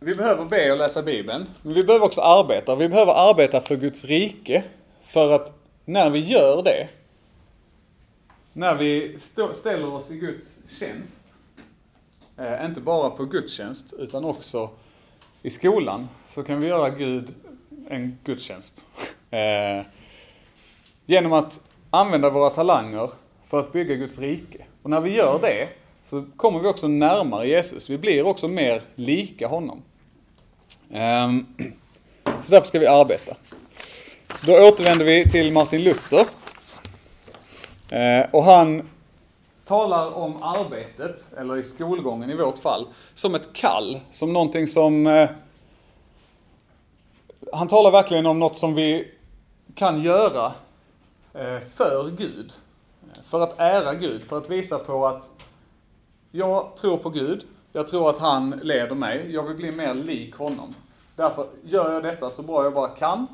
vi 0.00 0.14
behöver 0.14 0.44
be 0.44 0.72
och 0.72 0.78
läsa 0.78 1.02
Bibeln, 1.02 1.46
men 1.62 1.74
vi 1.74 1.82
behöver 1.82 2.06
också 2.06 2.20
arbeta. 2.20 2.76
Vi 2.76 2.88
behöver 2.88 3.12
arbeta 3.30 3.60
för 3.60 3.76
Guds 3.76 4.04
rike. 4.04 4.64
För 5.02 5.32
att 5.32 5.52
när 5.84 6.10
vi 6.10 6.18
gör 6.18 6.62
det, 6.62 6.88
när 8.56 8.74
vi 8.74 9.18
stå, 9.20 9.54
ställer 9.54 9.94
oss 9.94 10.10
i 10.10 10.16
Guds 10.16 10.60
tjänst, 10.78 11.26
eh, 12.36 12.66
inte 12.66 12.80
bara 12.80 13.10
på 13.10 13.24
gudstjänst 13.24 13.92
utan 13.98 14.24
också 14.24 14.70
i 15.42 15.50
skolan, 15.50 16.08
så 16.26 16.42
kan 16.42 16.60
vi 16.60 16.66
göra 16.66 16.90
Gud 16.90 17.34
en 17.88 18.18
gudstjänst. 18.24 18.84
Eh, 19.30 19.84
genom 21.06 21.32
att 21.32 21.60
använda 21.90 22.30
våra 22.30 22.50
talanger 22.50 23.10
för 23.44 23.60
att 23.60 23.72
bygga 23.72 23.94
Guds 23.94 24.18
rike. 24.18 24.64
Och 24.82 24.90
när 24.90 25.00
vi 25.00 25.10
gör 25.10 25.38
det 25.40 25.68
så 26.04 26.26
kommer 26.36 26.60
vi 26.60 26.68
också 26.68 26.88
närmare 26.88 27.48
Jesus. 27.48 27.90
Vi 27.90 27.98
blir 27.98 28.26
också 28.26 28.48
mer 28.48 28.82
lika 28.94 29.48
honom. 29.48 29.82
Eh, 30.90 31.28
så 32.24 32.50
därför 32.50 32.68
ska 32.68 32.78
vi 32.78 32.86
arbeta. 32.86 33.36
Då 34.46 34.68
återvänder 34.68 35.04
vi 35.04 35.30
till 35.30 35.52
Martin 35.52 35.82
Luther. 35.82 36.26
Eh, 37.88 38.26
och 38.30 38.44
han 38.44 38.90
talar 39.66 40.16
om 40.16 40.42
arbetet, 40.42 41.32
eller 41.38 41.56
i 41.56 41.64
skolgången 41.64 42.30
i 42.30 42.36
vårt 42.36 42.58
fall, 42.58 42.86
som 43.14 43.34
ett 43.34 43.52
kall. 43.52 44.00
Som 44.12 44.32
någonting 44.32 44.68
som... 44.68 45.06
Eh, 45.06 45.30
han 47.52 47.68
talar 47.68 47.90
verkligen 47.90 48.26
om 48.26 48.38
något 48.38 48.58
som 48.58 48.74
vi 48.74 49.12
kan 49.74 50.02
göra 50.02 50.52
eh, 51.34 51.58
för 51.74 52.10
Gud. 52.18 52.52
För 53.24 53.40
att 53.40 53.60
ära 53.60 53.94
Gud, 53.94 54.22
för 54.22 54.38
att 54.38 54.50
visa 54.50 54.78
på 54.78 55.06
att 55.06 55.28
jag 56.30 56.76
tror 56.80 56.96
på 56.96 57.10
Gud, 57.10 57.44
jag 57.72 57.88
tror 57.88 58.10
att 58.10 58.18
han 58.18 58.50
leder 58.62 58.94
mig, 58.94 59.32
jag 59.32 59.42
vill 59.42 59.56
bli 59.56 59.72
mer 59.72 59.94
lik 59.94 60.34
honom. 60.34 60.74
Därför 61.16 61.46
gör 61.64 61.92
jag 61.92 62.02
detta 62.02 62.30
så 62.30 62.42
bra 62.42 62.64
jag 62.64 62.74
bara 62.74 62.88
kan. 62.88 63.26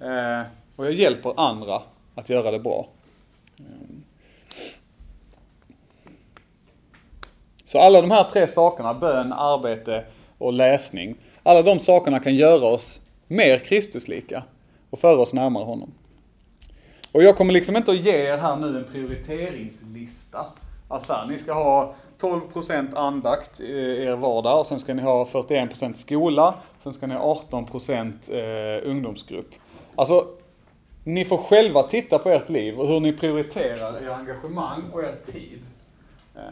Eh, 0.00 0.46
och 0.76 0.86
jag 0.86 0.92
hjälper 0.92 1.32
andra 1.36 1.82
att 2.14 2.28
göra 2.28 2.50
det 2.50 2.58
bra. 2.58 2.88
Så 7.68 7.78
alla 7.78 8.00
de 8.00 8.10
här 8.10 8.24
tre 8.24 8.46
sakerna, 8.46 8.94
bön, 8.94 9.32
arbete 9.32 10.04
och 10.38 10.52
läsning, 10.52 11.16
alla 11.42 11.62
de 11.62 11.78
sakerna 11.78 12.20
kan 12.20 12.34
göra 12.34 12.66
oss 12.66 13.00
mer 13.26 13.58
Kristuslika 13.58 14.44
och 14.90 14.98
föra 14.98 15.20
oss 15.20 15.32
närmare 15.32 15.64
honom. 15.64 15.92
Och 17.12 17.22
jag 17.22 17.36
kommer 17.36 17.52
liksom 17.52 17.76
inte 17.76 17.90
att 17.90 17.96
ge 17.96 18.26
er 18.26 18.38
här 18.38 18.56
nu 18.56 18.78
en 18.78 18.84
prioriteringslista. 18.92 20.46
Alltså, 20.88 21.24
ni 21.28 21.38
ska 21.38 21.52
ha 21.52 21.94
12% 22.20 22.96
andakt 22.96 23.60
i 23.60 24.02
er 24.02 24.16
vardag 24.16 24.60
och 24.60 24.66
sen 24.66 24.78
ska 24.78 24.94
ni 24.94 25.02
ha 25.02 25.24
41% 25.24 25.94
skola. 25.94 26.54
Sen 26.82 26.94
ska 26.94 27.06
ni 27.06 27.14
ha 27.14 27.42
18% 27.50 28.12
eh, 28.30 28.90
ungdomsgrupp. 28.90 29.50
Alltså, 29.96 30.26
ni 31.04 31.24
får 31.24 31.38
själva 31.38 31.82
titta 31.82 32.18
på 32.18 32.30
ert 32.30 32.48
liv 32.48 32.78
och 32.78 32.88
hur 32.88 33.00
ni 33.00 33.12
prioriterar 33.12 34.02
er 34.02 34.08
engagemang 34.08 34.82
och 34.92 35.02
er 35.02 35.16
tid. 35.32 35.62
Eh, 36.36 36.42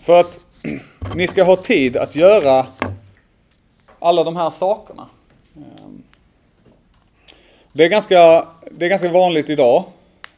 för 0.00 0.20
att 0.20 0.40
ni 1.14 1.26
ska 1.26 1.42
ha 1.44 1.56
tid 1.56 1.96
att 1.96 2.16
göra 2.16 2.66
alla 3.98 4.24
de 4.24 4.36
här 4.36 4.50
sakerna. 4.50 5.08
Ehm, 5.56 6.02
det 7.72 7.84
är 7.84 7.88
ganska, 7.88 8.46
det 8.70 8.84
är 8.84 8.90
ganska 8.90 9.08
vanligt 9.08 9.50
idag 9.50 9.84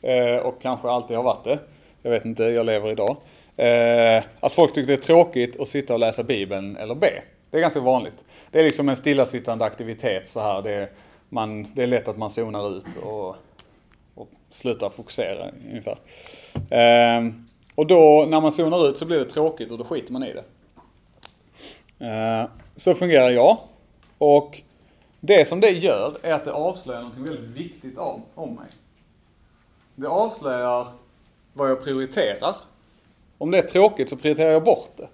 eh, 0.03 0.37
och 0.37 0.63
kanske 0.63 0.89
alltid 0.89 1.17
har 1.17 1.25
varit 1.25 1.45
det. 1.45 1.59
Jag 2.03 2.11
vet 2.11 2.25
inte, 2.25 2.43
jag 2.43 2.67
lever 2.67 2.91
idag. 2.91 3.17
Eh, 3.57 4.25
att 4.41 4.53
folk 4.53 4.75
tycker 4.75 4.87
det 4.87 4.93
är 4.93 5.07
tråkigt 5.07 5.61
att 5.61 5.69
sitta 5.69 5.93
och 5.93 6.01
läsa 6.01 6.23
Bibeln 6.23 6.77
eller 6.77 6.95
be. 6.95 7.23
Det 7.51 7.57
är 7.57 7.61
ganska 7.61 7.81
vanligt. 7.81 8.25
Det 8.51 8.61
är 8.61 8.65
liksom 8.65 8.89
en 8.89 8.97
stillasittande 8.97 9.65
aktivitet 9.65 10.31
så 10.31 10.41
här. 10.41 10.63
Det 10.63 10.73
är, 10.73 10.89
man, 11.29 11.75
det 11.75 11.83
är 11.83 11.87
lätt 11.87 12.09
att 12.09 12.19
man 12.19 12.31
zonar 12.31 12.77
ut 12.77 12.97
och, 13.03 13.37
och 14.15 14.29
slutar 14.51 14.89
fokusera 14.89 15.51
ungefär. 15.71 15.97
Ehm, 16.71 17.47
och 17.75 17.87
då 17.87 18.27
när 18.29 18.41
man 18.41 18.53
zonar 18.53 18.89
ut 18.89 18.99
så 18.99 19.05
blir 19.05 19.19
det 19.19 19.25
tråkigt 19.25 19.71
och 19.71 19.79
då 19.79 19.85
skiter 19.85 20.13
man 20.13 20.23
i 20.23 20.33
det. 20.33 20.45
Eh, 22.07 22.49
så 22.77 22.95
fungerar 22.95 23.31
jag. 23.31 23.59
Och 24.19 24.61
det 25.21 25.49
som 25.49 25.61
det 25.61 25.71
gör 25.71 26.17
är 26.23 26.33
att 26.33 26.45
det 26.45 26.53
avslöjar 26.53 27.03
något 27.03 27.17
väldigt 27.17 27.51
viktigt 27.51 27.99
om, 27.99 28.23
om 28.35 28.55
mig. 28.55 28.69
Det 29.95 30.07
avslöjar 30.07 30.87
vad 31.53 31.71
jag 31.71 31.85
prioriterar. 31.85 32.57
Om 33.39 33.51
det 33.51 33.59
är 33.59 33.69
tråkigt 33.69 34.11
så 34.11 34.17
prioriterar 34.17 34.51
jag 34.51 34.65
bort 34.65 34.91
det. 34.97 35.09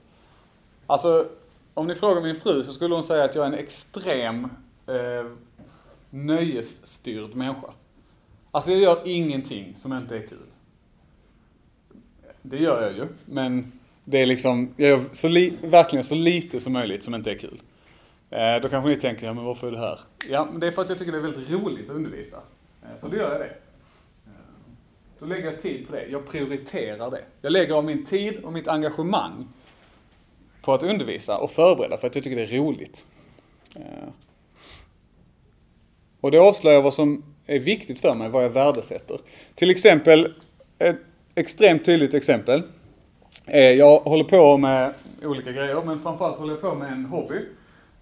Alltså, 0.87 1.27
om 1.75 1.87
ni 1.87 1.95
frågar 1.95 2.23
min 2.23 2.37
fru 2.37 2.63
så 2.63 2.73
skulle 2.73 2.95
hon 2.95 3.05
säga 3.05 3.25
att 3.25 3.35
jag 3.35 3.43
är 3.43 3.49
en 3.49 3.59
extrem 3.59 4.45
eh, 4.87 5.27
nöjesstyrd 6.11 7.35
människa. 7.35 7.71
Alltså 8.51 8.71
jag 8.71 8.81
gör 8.81 8.99
ingenting 9.05 9.77
som 9.77 9.93
inte 9.93 10.17
är 10.17 10.27
kul. 10.27 10.47
Det 12.51 12.59
gör 12.59 12.83
jag 12.83 12.93
ju, 12.93 13.07
men 13.25 13.73
det 14.05 14.23
är 14.23 14.27
liksom, 14.27 14.75
jag 14.77 14.89
gör 14.89 15.01
så 15.13 15.29
li, 15.29 15.57
verkligen 15.63 16.05
så 16.05 16.15
lite 16.15 16.61
som 16.61 16.73
möjligt 16.73 17.05
som 17.05 17.15
inte 17.15 17.31
är 17.31 17.39
kul. 17.39 17.63
Eh, 18.31 18.57
då 18.63 18.69
kanske 18.69 18.89
ni 18.91 18.97
tänker, 18.97 19.27
ja 19.27 19.35
men 19.35 19.45
varför 19.45 19.67
är 19.67 19.71
du 19.71 19.79
här? 19.79 20.01
Ja, 20.31 20.49
men 20.51 20.61
det 20.61 20.67
är 20.67 20.71
för 20.71 20.83
att 20.83 20.89
jag 20.89 20.99
tycker 20.99 21.13
det 21.13 21.19
är 21.19 21.23
väldigt 21.23 21.51
roligt 21.51 21.91
att 21.91 21.97
undervisa. 21.97 22.37
Eh, 22.83 23.01
så 23.01 23.09
då 23.09 23.17
gör 23.17 23.33
jag 23.33 23.41
det. 23.41 23.47
Eh, 24.27 24.33
då 25.19 25.27
lägger 25.27 25.45
jag 25.45 25.61
tid 25.61 25.87
på 25.87 25.93
det. 25.93 26.07
Jag 26.07 26.29
prioriterar 26.29 27.11
det. 27.11 27.25
Jag 27.41 27.53
lägger 27.53 27.75
av 27.75 27.85
min 27.85 28.05
tid 28.05 28.37
och 28.45 28.53
mitt 28.53 28.69
engagemang 28.69 29.49
på 30.63 30.73
att 30.73 30.83
undervisa 30.83 31.39
och 31.39 31.51
förbereda 31.51 31.97
för 31.97 32.07
att 32.07 32.15
jag 32.15 32.25
tycker 32.25 32.37
det 32.37 32.43
är 32.43 32.59
roligt. 32.59 33.07
Eh, 33.77 34.09
och 36.21 36.31
det 36.31 36.39
avslöjar 36.39 36.83
vad 36.83 36.95
som 36.95 37.25
är 37.47 37.59
viktigt 37.59 38.01
för 38.01 38.15
mig, 38.15 38.29
vad 38.29 38.45
jag 38.45 38.51
värdesätter. 38.51 39.21
Till 39.55 39.71
exempel, 39.71 40.35
eh, 40.79 40.95
extremt 41.39 41.85
tydligt 41.85 42.15
exempel. 42.15 42.63
Eh, 43.47 43.71
jag 43.71 44.01
håller 44.01 44.25
på 44.25 44.57
med 44.57 44.95
olika 45.23 45.53
grejer, 45.53 45.83
men 45.85 46.03
framförallt 46.03 46.37
håller 46.37 46.53
jag 46.53 46.61
på 46.61 46.75
med 46.75 46.93
en 46.93 47.05
hobby. 47.05 47.37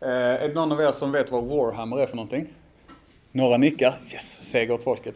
Eh, 0.01 0.09
är 0.11 0.49
det 0.49 0.55
någon 0.55 0.73
av 0.73 0.81
er 0.81 0.93
som 0.93 1.13
vet 1.13 1.31
vad 1.31 1.45
Warhammer 1.45 1.99
är 1.99 2.07
för 2.07 2.17
någonting? 2.17 2.47
Några 3.33 3.57
nickar. 3.57 3.95
Yes, 4.13 4.51
seger 4.51 4.75
åt 4.75 4.85
folket. 4.85 5.15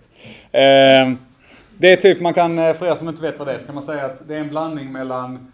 Eh, 0.52 1.12
det 1.78 1.92
är 1.92 1.96
typ, 1.96 2.20
man 2.20 2.34
kan, 2.34 2.56
för 2.56 2.86
er 2.86 2.94
som 2.94 3.08
inte 3.08 3.22
vet 3.22 3.38
vad 3.38 3.48
det 3.48 3.54
är, 3.54 3.58
så 3.58 3.66
kan 3.66 3.74
man 3.74 3.84
säga 3.84 4.04
att 4.04 4.28
det 4.28 4.34
är 4.34 4.40
en 4.40 4.48
blandning 4.48 4.92
mellan 4.92 5.52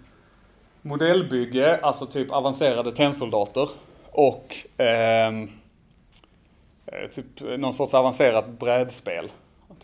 modellbygge, 0.83 1.79
alltså 1.83 2.07
typ 2.07 2.33
avancerade 2.33 2.93
tennsoldater, 2.93 3.69
och 4.11 4.57
ehm, 4.77 5.49
eh, 6.87 7.09
typ 7.13 7.59
någon 7.59 7.73
sorts 7.73 7.95
avancerat 7.95 8.59
brädspel. 8.59 9.31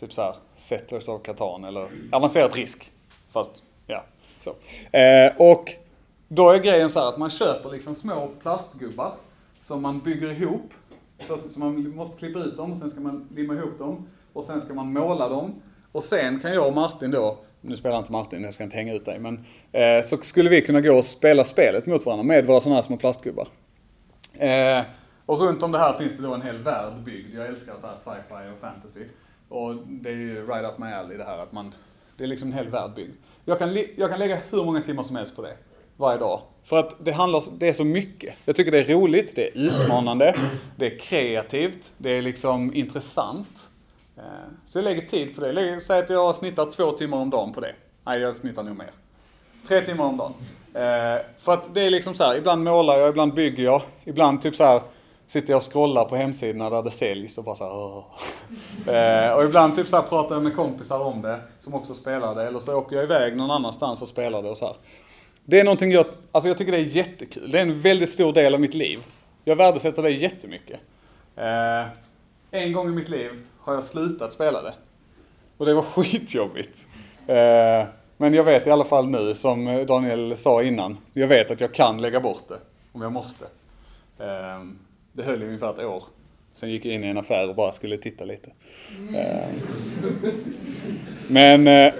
Typ 0.03 0.13
så 0.13 0.21
här 0.21 0.35
Settlers 0.55 1.07
of 1.07 1.21
Catan 1.23 1.63
eller 1.63 1.87
avancerat 2.11 2.55
risk. 2.55 2.91
Fast, 3.31 3.51
ja, 3.87 4.03
så. 4.41 4.49
Eh, 4.97 5.31
och 5.37 5.71
då 6.27 6.49
är 6.49 6.59
grejen 6.59 6.89
så 6.89 6.99
här 6.99 7.09
att 7.09 7.17
man 7.17 7.29
köper 7.29 7.69
liksom 7.69 7.95
små 7.95 8.29
plastgubbar 8.41 9.13
som 9.59 9.81
man 9.81 9.99
bygger 9.99 10.31
ihop. 10.31 10.73
Först, 11.27 11.51
så 11.51 11.59
man 11.59 11.95
måste 11.95 12.17
klippa 12.17 12.39
ut 12.39 12.57
dem, 12.57 12.71
och 12.71 12.77
sen 12.77 12.89
ska 12.89 13.01
man 13.01 13.27
limma 13.35 13.53
ihop 13.53 13.79
dem. 13.79 14.07
Och 14.33 14.43
sen 14.43 14.61
ska 14.61 14.73
man 14.73 14.93
måla 14.93 15.29
dem. 15.29 15.61
Och 15.91 16.03
sen 16.03 16.39
kan 16.39 16.53
jag 16.53 16.67
och 16.67 16.73
Martin 16.73 17.11
då, 17.11 17.37
nu 17.61 17.77
spelar 17.77 17.97
inte 17.97 18.11
Martin, 18.11 18.43
jag 18.43 18.53
ska 18.53 18.63
inte 18.63 18.77
hänga 18.77 18.93
ut 18.93 19.05
dig, 19.05 19.19
men 19.19 19.45
eh, 19.71 20.05
så 20.05 20.17
skulle 20.17 20.49
vi 20.49 20.61
kunna 20.61 20.81
gå 20.81 20.97
och 20.97 21.05
spela 21.05 21.43
spelet 21.43 21.85
mot 21.85 22.05
varandra 22.05 22.23
med 22.23 22.45
våra 22.45 22.61
sådana 22.61 22.75
här 22.75 22.83
små 22.83 22.97
plastgubbar. 22.97 23.47
Eh, 24.33 24.81
och 25.25 25.39
runt 25.39 25.63
om 25.63 25.71
det 25.71 25.77
här 25.77 25.93
finns 25.93 26.17
det 26.17 26.23
då 26.23 26.33
en 26.33 26.41
hel 26.41 26.57
värld 26.57 26.93
byggd. 27.05 27.35
Jag 27.35 27.47
älskar 27.47 27.73
så 27.77 27.87
här 27.87 27.95
sci-fi 27.95 28.53
och 28.55 28.59
fantasy. 28.59 29.03
Och 29.53 29.75
det 29.75 30.09
är 30.09 30.13
ju 30.13 30.47
right 30.47 30.65
up 30.65 30.77
my 30.77 30.87
alley 30.87 31.17
det 31.17 31.23
här 31.23 31.37
att 31.37 31.51
man, 31.51 31.73
det 32.17 32.23
är 32.23 32.27
liksom 32.27 32.47
en 32.47 32.53
hel 32.53 32.69
värld 32.69 32.91
byggd. 32.95 33.13
Jag 33.45 33.59
kan, 33.59 33.77
jag 33.95 34.09
kan 34.09 34.19
lägga 34.19 34.37
hur 34.49 34.63
många 34.63 34.81
timmar 34.81 35.03
som 35.03 35.15
helst 35.15 35.35
på 35.35 35.41
det, 35.41 35.57
varje 35.97 36.19
dag. 36.19 36.41
För 36.63 36.79
att 36.79 37.05
det 37.05 37.11
handlar, 37.11 37.43
det 37.57 37.69
är 37.69 37.73
så 37.73 37.83
mycket. 37.83 38.35
Jag 38.45 38.55
tycker 38.55 38.71
det 38.71 38.79
är 38.79 38.93
roligt, 38.93 39.35
det 39.35 39.47
är 39.47 39.51
utmanande, 39.57 40.35
det 40.75 40.85
är 40.85 40.99
kreativt, 40.99 41.91
det 41.97 42.09
är 42.09 42.21
liksom 42.21 42.73
intressant. 42.73 43.69
Eh, 44.17 44.23
så 44.65 44.77
jag 44.77 44.83
lägger 44.83 45.01
tid 45.01 45.35
på 45.35 45.41
det. 45.41 45.81
Säg 45.81 45.99
att 45.99 46.09
jag 46.09 46.35
snittar 46.35 46.65
två 46.65 46.91
timmar 46.91 47.17
om 47.17 47.29
dagen 47.29 47.53
på 47.53 47.59
det. 47.59 47.75
Nej, 48.03 48.19
jag 48.19 48.35
snittar 48.35 48.63
nog 48.63 48.77
mer. 48.77 48.91
Tre 49.67 49.81
timmar 49.81 50.05
om 50.05 50.17
dagen. 50.17 50.33
Eh, 50.73 51.25
för 51.39 51.53
att 51.53 51.73
det 51.73 51.81
är 51.81 51.89
liksom 51.89 52.15
så 52.15 52.23
här, 52.23 52.37
ibland 52.37 52.63
målar 52.63 52.97
jag, 52.97 53.09
ibland 53.09 53.33
bygger 53.33 53.63
jag. 53.63 53.81
Ibland 54.03 54.41
typ 54.41 54.55
så 54.55 54.63
här 54.63 54.81
sitter 55.33 55.49
jag 55.49 55.57
och 55.57 55.71
scrollar 55.71 56.05
på 56.05 56.15
hemsidorna 56.15 56.69
där 56.69 56.83
det 56.83 56.91
säljs 56.91 57.37
och 57.37 57.43
bara 57.43 57.55
så 57.55 58.05
här, 58.85 59.27
eh, 59.27 59.33
Och 59.33 59.43
ibland 59.43 59.75
typ 59.75 59.87
så 59.87 59.95
här 59.95 60.03
pratar 60.03 60.35
jag 60.35 60.43
med 60.43 60.55
kompisar 60.55 60.99
om 60.99 61.21
det 61.21 61.39
som 61.59 61.73
också 61.73 61.93
spelar 61.93 62.35
det. 62.35 62.47
Eller 62.47 62.59
så 62.59 62.75
åker 62.75 62.95
jag 62.95 63.05
iväg 63.05 63.37
någon 63.37 63.51
annanstans 63.51 64.01
och 64.01 64.07
spelar 64.07 64.41
det 64.41 64.49
och 64.49 64.57
så 64.57 64.65
här. 64.65 64.75
Det 65.45 65.59
är 65.59 65.63
någonting 65.63 65.91
jag, 65.91 66.05
alltså 66.31 66.47
jag 66.47 66.57
tycker 66.57 66.71
det 66.71 66.77
är 66.77 66.81
jättekul. 66.81 67.51
Det 67.51 67.57
är 67.57 67.61
en 67.61 67.81
väldigt 67.81 68.09
stor 68.09 68.33
del 68.33 68.53
av 68.53 68.59
mitt 68.59 68.73
liv. 68.73 68.99
Jag 69.43 69.55
värdesätter 69.55 70.01
det 70.03 70.09
jättemycket. 70.09 70.79
Eh, 71.35 71.87
en 72.51 72.73
gång 72.73 72.87
i 72.87 72.91
mitt 72.91 73.09
liv 73.09 73.31
har 73.59 73.73
jag 73.73 73.83
slutat 73.83 74.33
spela 74.33 74.61
det. 74.61 74.73
Och 75.57 75.65
det 75.65 75.73
var 75.73 75.81
skitjobbigt. 75.95 76.85
Eh, 77.27 77.87
men 78.17 78.33
jag 78.33 78.43
vet 78.43 78.67
i 78.67 78.71
alla 78.71 78.85
fall 78.85 79.07
nu, 79.07 79.35
som 79.35 79.85
Daniel 79.87 80.37
sa 80.37 80.63
innan, 80.63 80.97
jag 81.13 81.27
vet 81.27 81.51
att 81.51 81.61
jag 81.61 81.73
kan 81.73 82.01
lägga 82.01 82.19
bort 82.19 82.43
det 82.47 82.59
om 82.91 83.01
jag 83.01 83.11
måste. 83.11 83.45
Eh, 84.19 84.59
det 85.15 85.23
höll 85.23 85.43
i 85.43 85.45
ungefär 85.45 85.73
ett 85.73 85.79
år. 85.79 86.03
Sen 86.53 86.69
gick 86.69 86.85
jag 86.85 86.93
in 86.93 87.03
i 87.03 87.07
en 87.07 87.17
affär 87.17 87.49
och 87.49 87.55
bara 87.55 87.71
skulle 87.71 87.97
titta 87.97 88.25
lite. 88.25 88.51
Ehm, 89.15 89.55
men 91.27 91.67
eh, 91.67 91.93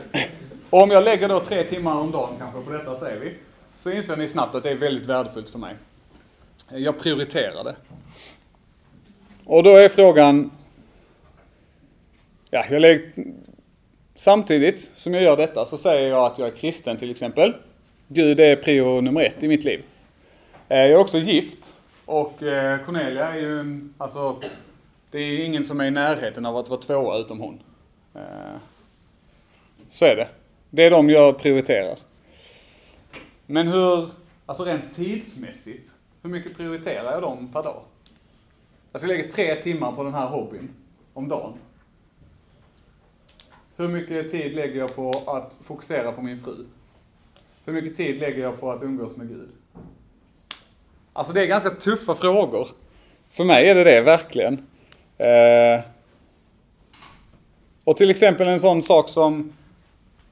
om 0.69 0.91
jag 0.91 1.03
lägger 1.03 1.29
då 1.29 1.39
tre 1.39 1.63
timmar 1.63 1.95
om 1.95 2.11
dagen 2.11 2.35
kanske 2.39 2.61
på 2.61 2.77
detta 2.77 2.95
säger 2.95 3.19
vi, 3.19 3.33
så 3.75 3.91
inser 3.91 4.17
ni 4.17 4.27
snabbt 4.27 4.55
att 4.55 4.63
det 4.63 4.71
är 4.71 4.75
väldigt 4.75 5.05
värdefullt 5.09 5.49
för 5.49 5.59
mig. 5.59 5.75
Jag 6.69 6.99
prioriterar 6.99 7.63
det. 7.63 7.75
Och 9.45 9.63
då 9.63 9.75
är 9.75 9.89
frågan, 9.89 10.51
ja, 12.49 12.65
jag 12.69 12.81
lägger, 12.81 13.11
samtidigt 14.15 14.91
som 14.95 15.13
jag 15.13 15.23
gör 15.23 15.37
detta 15.37 15.65
så 15.65 15.77
säger 15.77 16.09
jag 16.09 16.25
att 16.25 16.39
jag 16.39 16.47
är 16.47 16.55
kristen 16.55 16.97
till 16.97 17.11
exempel. 17.11 17.53
Gud 18.07 18.39
är 18.39 18.55
prio 18.55 19.01
nummer 19.01 19.21
ett 19.21 19.43
i 19.43 19.47
mitt 19.47 19.63
liv. 19.63 19.83
Eh, 20.69 20.77
jag 20.77 20.91
är 20.91 20.97
också 20.97 21.17
gift 21.17 21.72
och 22.05 22.43
eh, 22.43 22.85
Cornelia 22.85 23.27
är 23.33 23.37
ju, 23.39 23.59
en- 23.59 23.93
alltså, 23.97 24.41
det 25.11 25.19
är 25.19 25.45
ingen 25.45 25.65
som 25.65 25.79
är 25.79 25.85
i 25.85 25.91
närheten 25.91 26.45
av 26.45 26.57
att 26.57 26.69
vara 26.69 26.81
tvåa 26.81 27.17
utom 27.17 27.39
hon. 27.39 27.59
Eh, 28.15 28.21
Så 29.89 30.05
är 30.05 30.15
det. 30.15 30.27
Det 30.69 30.83
är 30.83 30.91
de 30.91 31.09
jag 31.09 31.37
prioriterar. 31.39 31.97
Men 33.45 33.67
hur, 33.67 34.09
alltså 34.45 34.63
rent 34.65 34.95
tidsmässigt, 34.95 35.91
hur 36.21 36.29
mycket 36.29 36.57
prioriterar 36.57 37.11
jag 37.11 37.21
dem 37.21 37.49
per 37.53 37.63
dag? 37.63 37.81
Alltså 38.91 39.07
jag 39.07 39.17
lägger 39.17 39.31
tre 39.31 39.55
timmar 39.55 39.91
på 39.91 40.03
den 40.03 40.13
här 40.13 40.27
hobbyn 40.27 40.69
om 41.13 41.29
dagen. 41.29 41.53
Hur 43.75 43.87
mycket 43.87 44.31
tid 44.31 44.53
lägger 44.55 44.79
jag 44.79 44.95
på 44.95 45.23
att 45.25 45.57
fokusera 45.63 46.11
på 46.11 46.21
min 46.21 46.43
fru? 46.43 46.65
Hur 47.65 47.73
mycket 47.73 47.97
tid 47.97 48.19
lägger 48.19 48.43
jag 48.43 48.59
på 48.59 48.71
att 48.71 48.83
umgås 48.83 49.15
med 49.17 49.27
Gud? 49.27 49.49
Alltså 51.13 51.33
det 51.33 51.41
är 51.41 51.47
ganska 51.47 51.69
tuffa 51.69 52.15
frågor. 52.15 52.67
För 53.29 53.43
mig 53.43 53.69
är 53.69 53.75
det 53.75 53.83
det, 53.83 54.01
verkligen. 54.01 54.53
Eh, 55.17 55.81
och 57.83 57.97
till 57.97 58.09
exempel 58.09 58.47
en 58.47 58.59
sån 58.59 58.81
sak 58.81 59.09
som 59.09 59.53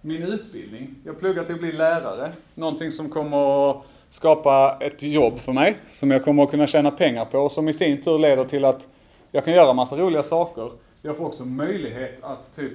min 0.01 0.23
utbildning. 0.23 0.95
Jag 1.05 1.19
pluggar 1.19 1.43
till 1.43 1.55
att 1.55 1.61
bli 1.61 1.71
lärare. 1.71 2.31
Någonting 2.55 2.91
som 2.91 3.09
kommer 3.09 3.69
att 3.71 3.83
skapa 4.09 4.77
ett 4.79 5.03
jobb 5.03 5.39
för 5.39 5.53
mig. 5.53 5.75
Som 5.87 6.11
jag 6.11 6.23
kommer 6.23 6.43
att 6.43 6.51
kunna 6.51 6.67
tjäna 6.67 6.91
pengar 6.91 7.25
på. 7.25 7.39
Och 7.39 7.51
som 7.51 7.67
i 7.67 7.73
sin 7.73 8.01
tur 8.01 8.19
leder 8.19 8.45
till 8.45 8.65
att 8.65 8.87
jag 9.31 9.45
kan 9.45 9.53
göra 9.53 9.73
massa 9.73 9.97
roliga 9.97 10.23
saker. 10.23 10.71
Jag 11.01 11.17
får 11.17 11.25
också 11.25 11.45
möjlighet 11.45 12.23
att 12.23 12.55
typ 12.55 12.73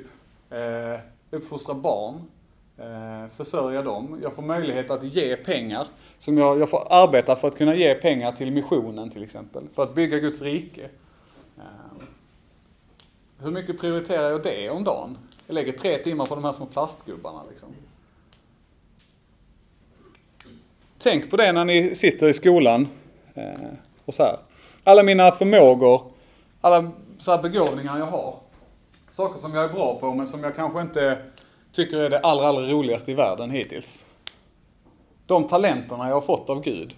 eh, 0.50 1.00
uppfostra 1.30 1.74
barn. 1.74 2.14
Eh, 2.78 3.30
försörja 3.36 3.82
dem. 3.82 4.18
Jag 4.22 4.32
får 4.32 4.42
möjlighet 4.42 4.90
att 4.90 5.04
ge 5.04 5.36
pengar. 5.36 5.86
Som 6.18 6.38
jag, 6.38 6.60
jag 6.60 6.70
får 6.70 6.86
arbeta 6.90 7.36
för 7.36 7.48
att 7.48 7.56
kunna 7.56 7.74
ge 7.74 7.94
pengar 7.94 8.32
till 8.32 8.52
missionen 8.52 9.10
till 9.10 9.22
exempel. 9.22 9.64
För 9.74 9.82
att 9.82 9.94
bygga 9.94 10.18
Guds 10.18 10.42
rike. 10.42 10.88
Ehm, 11.58 12.06
hur 13.38 13.50
mycket 13.50 13.80
prioriterar 13.80 14.30
jag 14.30 14.44
det 14.44 14.70
om 14.70 14.84
dagen? 14.84 15.18
Jag 15.46 15.54
lägger 15.54 15.72
tre 15.72 15.98
timmar 15.98 16.26
på 16.26 16.34
de 16.34 16.44
här 16.44 16.52
små 16.52 16.66
plastgubbarna 16.66 17.42
liksom. 17.50 17.68
Tänk 20.98 21.30
på 21.30 21.36
det 21.36 21.52
när 21.52 21.64
ni 21.64 21.94
sitter 21.94 22.28
i 22.28 22.32
skolan. 22.34 22.88
Eh, 23.34 23.52
och 24.04 24.14
så 24.14 24.22
här. 24.22 24.38
Alla 24.84 25.02
mina 25.02 25.32
förmågor, 25.32 26.02
alla 26.60 26.92
så 27.18 27.30
här 27.30 27.42
begåvningar 27.42 27.98
jag 27.98 28.06
har. 28.06 28.34
Saker 29.08 29.40
som 29.40 29.54
jag 29.54 29.64
är 29.64 29.68
bra 29.68 29.98
på 30.00 30.14
men 30.14 30.26
som 30.26 30.44
jag 30.44 30.56
kanske 30.56 30.80
inte 30.80 31.18
tycker 31.72 31.96
är 31.96 32.10
det 32.10 32.18
allra, 32.18 32.46
allra 32.46 32.62
roligaste 32.62 33.10
i 33.10 33.14
världen 33.14 33.50
hittills. 33.50 34.04
De 35.26 35.48
talenterna 35.48 36.08
jag 36.08 36.14
har 36.14 36.20
fått 36.20 36.50
av 36.50 36.62
Gud. 36.62 36.96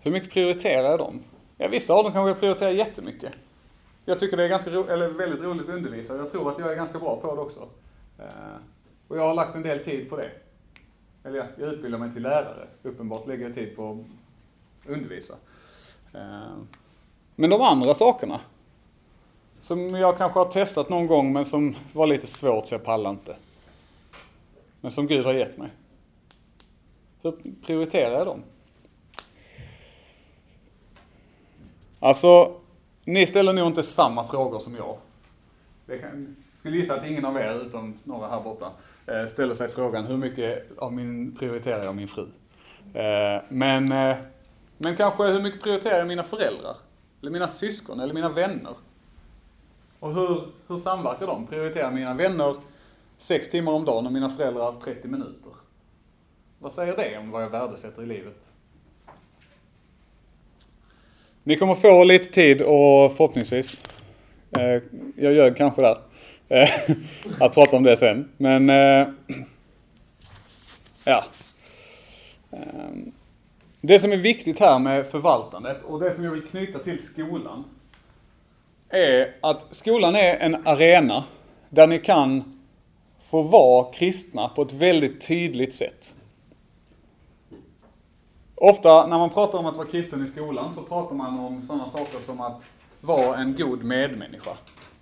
Hur 0.00 0.12
mycket 0.12 0.30
prioriterar 0.30 0.90
jag 0.90 0.98
dem? 0.98 1.20
Ja, 1.58 1.68
vissa 1.68 1.94
av 1.94 2.04
dem 2.04 2.12
kanske 2.12 2.28
jag 2.30 2.40
prioriterar 2.40 2.70
jättemycket. 2.70 3.32
Jag 4.04 4.18
tycker 4.18 4.36
det 4.36 4.44
är 4.44 4.48
ganska 4.48 4.70
ro- 4.70 4.88
eller 4.88 5.08
väldigt 5.08 5.40
roligt 5.40 5.62
att 5.68 5.74
undervisa. 5.74 6.16
Jag 6.16 6.32
tror 6.32 6.50
att 6.52 6.58
jag 6.58 6.72
är 6.72 6.76
ganska 6.76 6.98
bra 6.98 7.16
på 7.16 7.34
det 7.34 7.40
också. 7.40 7.68
Eh, 8.18 8.24
och 9.08 9.16
jag 9.18 9.22
har 9.26 9.34
lagt 9.34 9.54
en 9.54 9.62
del 9.62 9.84
tid 9.84 10.10
på 10.10 10.16
det. 10.16 10.30
Eller 11.24 11.38
ja, 11.38 11.44
jag 11.58 11.72
utbildar 11.72 11.98
mig 11.98 12.12
till 12.12 12.22
lärare. 12.22 12.66
Uppenbart 12.82 13.26
lägger 13.26 13.44
jag 13.46 13.54
tid 13.54 13.76
på 13.76 13.90
att 13.90 14.90
undervisa. 14.90 15.34
Eh, 16.14 16.56
men 17.36 17.50
de 17.50 17.60
andra 17.62 17.94
sakerna. 17.94 18.40
Som 19.60 19.88
jag 19.88 20.18
kanske 20.18 20.38
har 20.38 20.46
testat 20.52 20.88
någon 20.88 21.06
gång 21.06 21.32
men 21.32 21.44
som 21.44 21.76
var 21.92 22.06
lite 22.06 22.26
svårt 22.26 22.66
så 22.66 22.74
jag 22.74 22.84
pallar 22.84 23.10
inte. 23.10 23.36
Men 24.80 24.90
som 24.90 25.06
Gud 25.06 25.24
har 25.26 25.34
gett 25.34 25.58
mig. 25.58 25.70
Hur 27.22 27.34
prioriterar 27.66 28.18
jag 28.18 28.26
dem? 28.26 28.42
Alltså, 32.00 32.60
ni 33.04 33.26
ställer 33.26 33.52
nog 33.52 33.66
inte 33.66 33.82
samma 33.82 34.24
frågor 34.24 34.58
som 34.58 34.74
jag. 34.74 34.96
Det 35.86 35.98
kan, 35.98 36.36
skulle 36.54 36.76
gissa 36.76 36.94
att 36.94 37.06
ingen 37.06 37.24
av 37.24 37.36
er, 37.36 37.66
utom 37.66 37.98
några 38.04 38.28
här 38.28 38.40
borta, 38.40 38.70
eh, 39.06 39.24
ställer 39.24 39.54
sig 39.54 39.68
frågan 39.68 40.06
hur 40.06 40.16
mycket 40.16 40.78
av 40.78 40.92
min 40.92 41.36
prioriterar 41.36 41.84
jag 41.84 41.96
min 41.96 42.08
fru? 42.08 42.26
Eh, 42.94 43.42
men, 43.48 43.92
eh, 43.92 44.16
men 44.78 44.96
kanske 44.96 45.26
hur 45.26 45.42
mycket 45.42 45.62
prioriterar 45.62 45.98
jag 45.98 46.06
mina 46.06 46.22
föräldrar? 46.22 46.76
Eller 47.22 47.30
mina 47.30 47.48
syskon, 47.48 48.00
eller 48.00 48.14
mina 48.14 48.28
vänner? 48.28 48.74
Och 50.00 50.14
hur, 50.14 50.46
hur 50.68 50.76
samverkar 50.76 51.26
de? 51.26 51.46
Prioriterar 51.46 51.90
mina 51.90 52.14
vänner 52.14 52.54
6 53.18 53.50
timmar 53.50 53.72
om 53.72 53.84
dagen 53.84 54.06
och 54.06 54.12
mina 54.12 54.30
föräldrar 54.30 54.74
30 54.84 55.08
minuter? 55.08 55.52
Vad 56.62 56.72
säger 56.72 56.96
det 56.96 57.18
om 57.18 57.30
vad 57.30 57.42
jag 57.42 57.50
värdesätter 57.50 58.02
i 58.02 58.06
livet? 58.06 58.36
Ni 61.42 61.56
kommer 61.56 61.74
få 61.74 62.04
lite 62.04 62.32
tid 62.32 62.62
och 62.62 63.12
förhoppningsvis, 63.16 63.84
eh, 64.50 64.82
jag 65.16 65.32
ljög 65.34 65.56
kanske 65.56 65.80
där, 65.80 65.98
eh, 66.48 66.70
att 67.40 67.54
prata 67.54 67.76
om 67.76 67.82
det 67.82 67.96
sen. 67.96 68.28
Men, 68.36 68.70
eh, 68.70 69.08
ja. 71.04 71.24
Ehm, 72.50 73.12
det 73.80 73.98
som 73.98 74.12
är 74.12 74.16
viktigt 74.16 74.58
här 74.58 74.78
med 74.78 75.06
förvaltandet 75.06 75.82
och 75.84 76.00
det 76.00 76.12
som 76.12 76.24
jag 76.24 76.32
vill 76.32 76.46
knyta 76.46 76.78
till 76.78 77.02
skolan 77.02 77.64
är 78.88 79.34
att 79.40 79.66
skolan 79.70 80.14
är 80.14 80.36
en 80.36 80.66
arena 80.66 81.24
där 81.68 81.86
ni 81.86 81.98
kan 81.98 82.60
få 83.30 83.42
vara 83.42 83.92
kristna 83.92 84.48
på 84.48 84.62
ett 84.62 84.72
väldigt 84.72 85.26
tydligt 85.26 85.74
sätt. 85.74 86.14
Ofta 88.62 89.06
när 89.06 89.18
man 89.18 89.30
pratar 89.30 89.58
om 89.58 89.66
att 89.66 89.76
vara 89.76 89.86
kristen 89.86 90.24
i 90.24 90.26
skolan 90.26 90.72
så 90.72 90.82
pratar 90.82 91.14
man 91.14 91.38
om 91.38 91.62
sådana 91.62 91.88
saker 91.88 92.20
som 92.20 92.40
att 92.40 92.62
vara 93.00 93.36
en 93.36 93.56
god 93.56 93.84
medmänniska. 93.84 94.50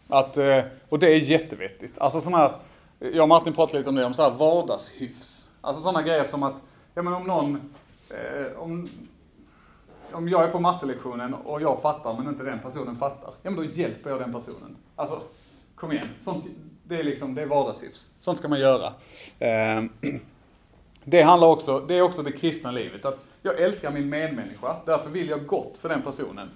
Att, 0.08 0.36
eh, 0.36 0.64
och 0.88 0.98
det 0.98 1.06
är 1.06 1.16
jättevettigt. 1.16 1.98
Alltså 1.98 2.20
sådana 2.20 2.38
här, 2.38 2.56
jag 2.98 3.22
och 3.22 3.28
Martin 3.28 3.52
pratade 3.52 3.78
lite 3.78 3.90
om 3.90 3.96
det, 3.96 4.04
om 4.04 4.14
så 4.14 4.22
här 4.22 4.30
vardagshyfs. 4.30 5.50
Alltså 5.60 5.82
sådana 5.82 6.02
grejer 6.02 6.24
som 6.24 6.42
att, 6.42 6.54
ja 6.94 7.02
men 7.02 7.12
om 7.12 7.24
någon, 7.24 7.74
eh, 8.10 8.62
om, 8.62 8.88
om 10.12 10.28
jag 10.28 10.44
är 10.44 10.50
på 10.50 10.60
mattelektionen 10.60 11.34
och 11.34 11.62
jag 11.62 11.82
fattar 11.82 12.14
men 12.14 12.28
inte 12.28 12.44
den 12.44 12.58
personen 12.58 12.96
fattar, 12.96 13.30
ja 13.42 13.50
men 13.50 13.56
då 13.56 13.64
hjälper 13.64 14.10
jag 14.10 14.18
den 14.18 14.32
personen. 14.32 14.76
Alltså, 14.96 15.20
kom 15.74 15.92
igen. 15.92 16.08
Sånt, 16.20 16.44
det 16.84 16.96
är 16.96 17.04
liksom, 17.04 17.34
det 17.34 17.42
är 17.42 17.46
vardagshyfs. 17.46 18.10
Sånt 18.20 18.38
ska 18.38 18.48
man 18.48 18.60
göra. 18.60 18.92
Eh, 19.38 19.82
det 21.10 21.22
handlar 21.22 21.48
också, 21.48 21.80
det 21.80 21.94
är 21.94 22.02
också 22.02 22.22
det 22.22 22.32
kristna 22.32 22.70
livet. 22.70 23.04
Att 23.04 23.26
jag 23.42 23.60
älskar 23.60 23.92
min 23.92 24.08
medmänniska, 24.08 24.76
därför 24.86 25.10
vill 25.10 25.28
jag 25.28 25.46
gott 25.46 25.78
för 25.78 25.88
den 25.88 26.02
personen. 26.02 26.50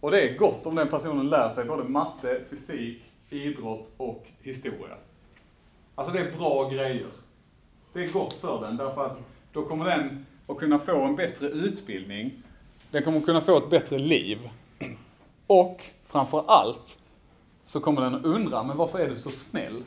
Och 0.00 0.10
det 0.10 0.20
är 0.20 0.38
gott 0.38 0.66
om 0.66 0.74
den 0.74 0.88
personen 0.88 1.28
lär 1.28 1.50
sig 1.50 1.64
både 1.64 1.84
matte, 1.84 2.40
fysik, 2.50 3.02
idrott 3.30 3.90
och 3.96 4.26
historia. 4.42 4.96
Alltså 5.94 6.12
det 6.12 6.20
är 6.20 6.32
bra 6.38 6.68
grejer. 6.68 7.10
Det 7.92 8.04
är 8.04 8.08
gott 8.08 8.32
för 8.32 8.60
den, 8.60 8.76
därför 8.76 9.06
att 9.06 9.18
då 9.52 9.64
kommer 9.64 9.84
den 9.84 10.26
att 10.46 10.56
kunna 10.56 10.78
få 10.78 11.02
en 11.02 11.16
bättre 11.16 11.46
utbildning. 11.46 12.42
Den 12.90 13.02
kommer 13.02 13.18
att 13.18 13.24
kunna 13.24 13.40
få 13.40 13.56
ett 13.56 13.70
bättre 13.70 13.98
liv. 13.98 14.50
Och 15.46 15.82
framför 16.04 16.44
allt 16.48 16.98
så 17.66 17.80
kommer 17.80 18.02
den 18.02 18.14
att 18.14 18.24
undra, 18.24 18.62
men 18.62 18.76
varför 18.76 18.98
är 18.98 19.08
du 19.08 19.16
så 19.16 19.30
snäll? 19.30 19.82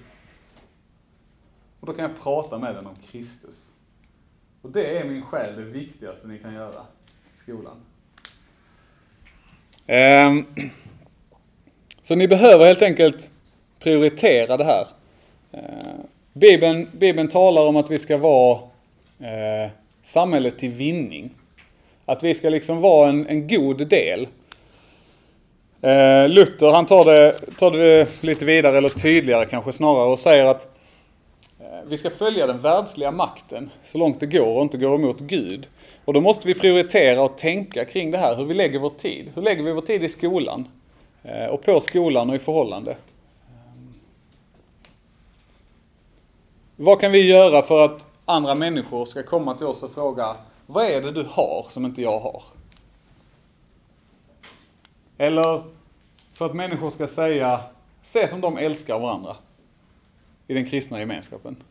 Och 1.79 1.87
då 1.87 1.93
kan 1.93 2.05
jag 2.05 2.19
prata 2.21 2.57
med 2.57 2.75
den 2.75 2.85
om 2.85 2.95
Kristus. 3.11 3.68
Och 4.61 4.69
det 4.69 4.97
är 4.97 5.03
min 5.03 5.21
själ 5.21 5.55
det 5.55 5.61
viktigaste 5.61 6.27
ni 6.27 6.37
kan 6.37 6.53
göra 6.53 6.81
i 7.35 7.37
skolan. 7.37 7.75
Um, 9.87 10.45
Så 12.03 12.15
ni 12.15 12.27
behöver 12.27 12.65
helt 12.65 12.81
enkelt 12.81 13.29
prioritera 13.79 14.57
det 14.57 14.63
här. 14.63 14.87
Uh, 15.53 15.59
Bibeln, 16.33 16.87
Bibeln 16.91 17.27
talar 17.27 17.65
om 17.65 17.75
att 17.75 17.91
vi 17.91 17.99
ska 17.99 18.17
vara 18.17 18.59
uh, 19.21 19.71
samhället 20.03 20.59
till 20.59 20.69
vinning. 20.69 21.29
Att 22.05 22.23
vi 22.23 22.33
ska 22.33 22.49
liksom 22.49 22.81
vara 22.81 23.09
en, 23.09 23.27
en 23.27 23.47
god 23.47 23.87
del. 23.87 24.27
Uh, 25.83 26.29
Luther 26.29 26.71
han 26.71 26.85
tar 26.85 27.05
det, 27.05 27.39
tar 27.57 27.71
det 27.71 28.23
lite 28.23 28.45
vidare, 28.45 28.77
eller 28.77 28.89
tydligare 28.89 29.45
kanske 29.45 29.71
snarare, 29.71 30.11
och 30.11 30.19
säger 30.19 30.45
att 30.45 30.78
vi 31.85 31.97
ska 31.97 32.09
följa 32.09 32.47
den 32.47 32.59
världsliga 32.59 33.11
makten 33.11 33.69
så 33.85 33.97
långt 33.97 34.19
det 34.19 34.25
går 34.25 34.55
och 34.55 34.61
inte 34.61 34.77
gå 34.77 34.95
emot 34.95 35.19
Gud. 35.19 35.67
Och 36.05 36.13
då 36.13 36.21
måste 36.21 36.47
vi 36.47 36.53
prioritera 36.53 37.21
och 37.21 37.37
tänka 37.37 37.85
kring 37.85 38.11
det 38.11 38.17
här, 38.17 38.35
hur 38.35 38.45
vi 38.45 38.53
lägger 38.53 38.79
vår 38.79 38.89
tid. 38.89 39.31
Hur 39.35 39.41
lägger 39.41 39.63
vi 39.63 39.71
vår 39.71 39.81
tid 39.81 40.03
i 40.03 40.09
skolan? 40.09 40.67
Eh, 41.23 41.45
och 41.45 41.63
på 41.63 41.79
skolan 41.79 42.29
och 42.29 42.35
i 42.35 42.39
förhållande. 42.39 42.91
Eh, 42.91 42.97
vad 46.75 46.99
kan 46.99 47.11
vi 47.11 47.29
göra 47.29 47.61
för 47.61 47.85
att 47.85 48.05
andra 48.25 48.55
människor 48.55 49.05
ska 49.05 49.23
komma 49.23 49.55
till 49.55 49.65
oss 49.65 49.83
och 49.83 49.91
fråga, 49.91 50.35
vad 50.65 50.85
är 50.85 51.01
det 51.01 51.11
du 51.11 51.27
har 51.29 51.65
som 51.69 51.85
inte 51.85 52.01
jag 52.01 52.19
har? 52.19 52.43
Eller 55.17 55.63
för 56.33 56.45
att 56.45 56.53
människor 56.53 56.89
ska 56.89 57.07
säga, 57.07 57.61
se 58.03 58.27
som 58.27 58.41
de 58.41 58.57
älskar 58.57 58.99
varandra 58.99 59.35
i 60.49 60.53
den 60.53 60.65
kristna 60.65 60.99
gemenskapen. 60.99 61.63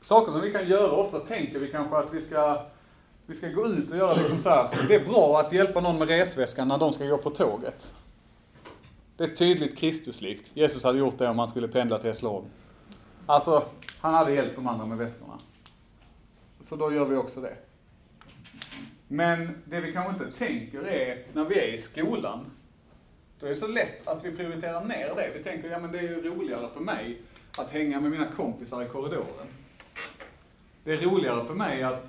Saker 0.00 0.32
som 0.32 0.40
vi 0.40 0.52
kan 0.52 0.68
göra, 0.68 0.90
ofta 0.92 1.20
tänker 1.20 1.58
vi 1.58 1.70
kanske 1.70 1.96
att 1.96 2.14
vi 2.14 2.20
ska, 2.20 2.66
vi 3.26 3.34
ska 3.34 3.48
gå 3.48 3.66
ut 3.66 3.90
och 3.90 3.96
göra 3.96 4.14
liksom 4.14 4.38
så 4.38 4.48
här. 4.48 4.68
Det 4.88 4.94
är 4.94 5.04
bra 5.04 5.40
att 5.40 5.52
hjälpa 5.52 5.80
någon 5.80 5.98
med 5.98 6.08
resväskan 6.08 6.68
när 6.68 6.78
de 6.78 6.92
ska 6.92 7.06
gå 7.06 7.18
på 7.18 7.30
tåget. 7.30 7.92
Det 9.16 9.24
är 9.24 9.36
tydligt 9.36 9.78
Kristuslikt. 9.78 10.56
Jesus 10.56 10.84
hade 10.84 10.98
gjort 10.98 11.18
det 11.18 11.28
om 11.28 11.38
han 11.38 11.48
skulle 11.48 11.68
pendla 11.68 11.98
till 11.98 12.08
Hässleholm. 12.08 12.46
Alltså, 13.26 13.64
han 14.00 14.14
hade 14.14 14.32
hjälpt 14.32 14.56
de 14.56 14.66
andra 14.66 14.86
med 14.86 14.98
väskorna. 14.98 15.38
Så 16.60 16.76
då 16.76 16.92
gör 16.92 17.04
vi 17.04 17.16
också 17.16 17.40
det. 17.40 17.56
Men 19.08 19.62
det 19.64 19.80
vi 19.80 19.92
kanske 19.92 20.24
inte 20.24 20.38
tänker 20.38 20.82
är, 20.82 21.26
när 21.32 21.44
vi 21.44 21.58
är 21.58 21.74
i 21.74 21.78
skolan, 21.78 22.50
då 23.40 23.46
är 23.46 23.50
det 23.50 23.56
så 23.56 23.66
lätt 23.66 24.08
att 24.08 24.24
vi 24.24 24.36
prioriterar 24.36 24.84
ner 24.84 25.14
det. 25.14 25.32
Vi 25.34 25.44
tänker, 25.44 25.70
ja 25.70 25.78
men 25.78 25.92
det 25.92 25.98
är 25.98 26.02
ju 26.02 26.22
roligare 26.22 26.68
för 26.68 26.80
mig 26.80 27.20
att 27.58 27.70
hänga 27.70 28.00
med 28.00 28.10
mina 28.10 28.30
kompisar 28.30 28.82
i 28.82 28.88
korridoren. 28.88 29.46
Det 30.84 30.92
är 30.92 30.96
roligare 30.96 31.44
för 31.44 31.54
mig 31.54 31.82
att, 31.82 32.08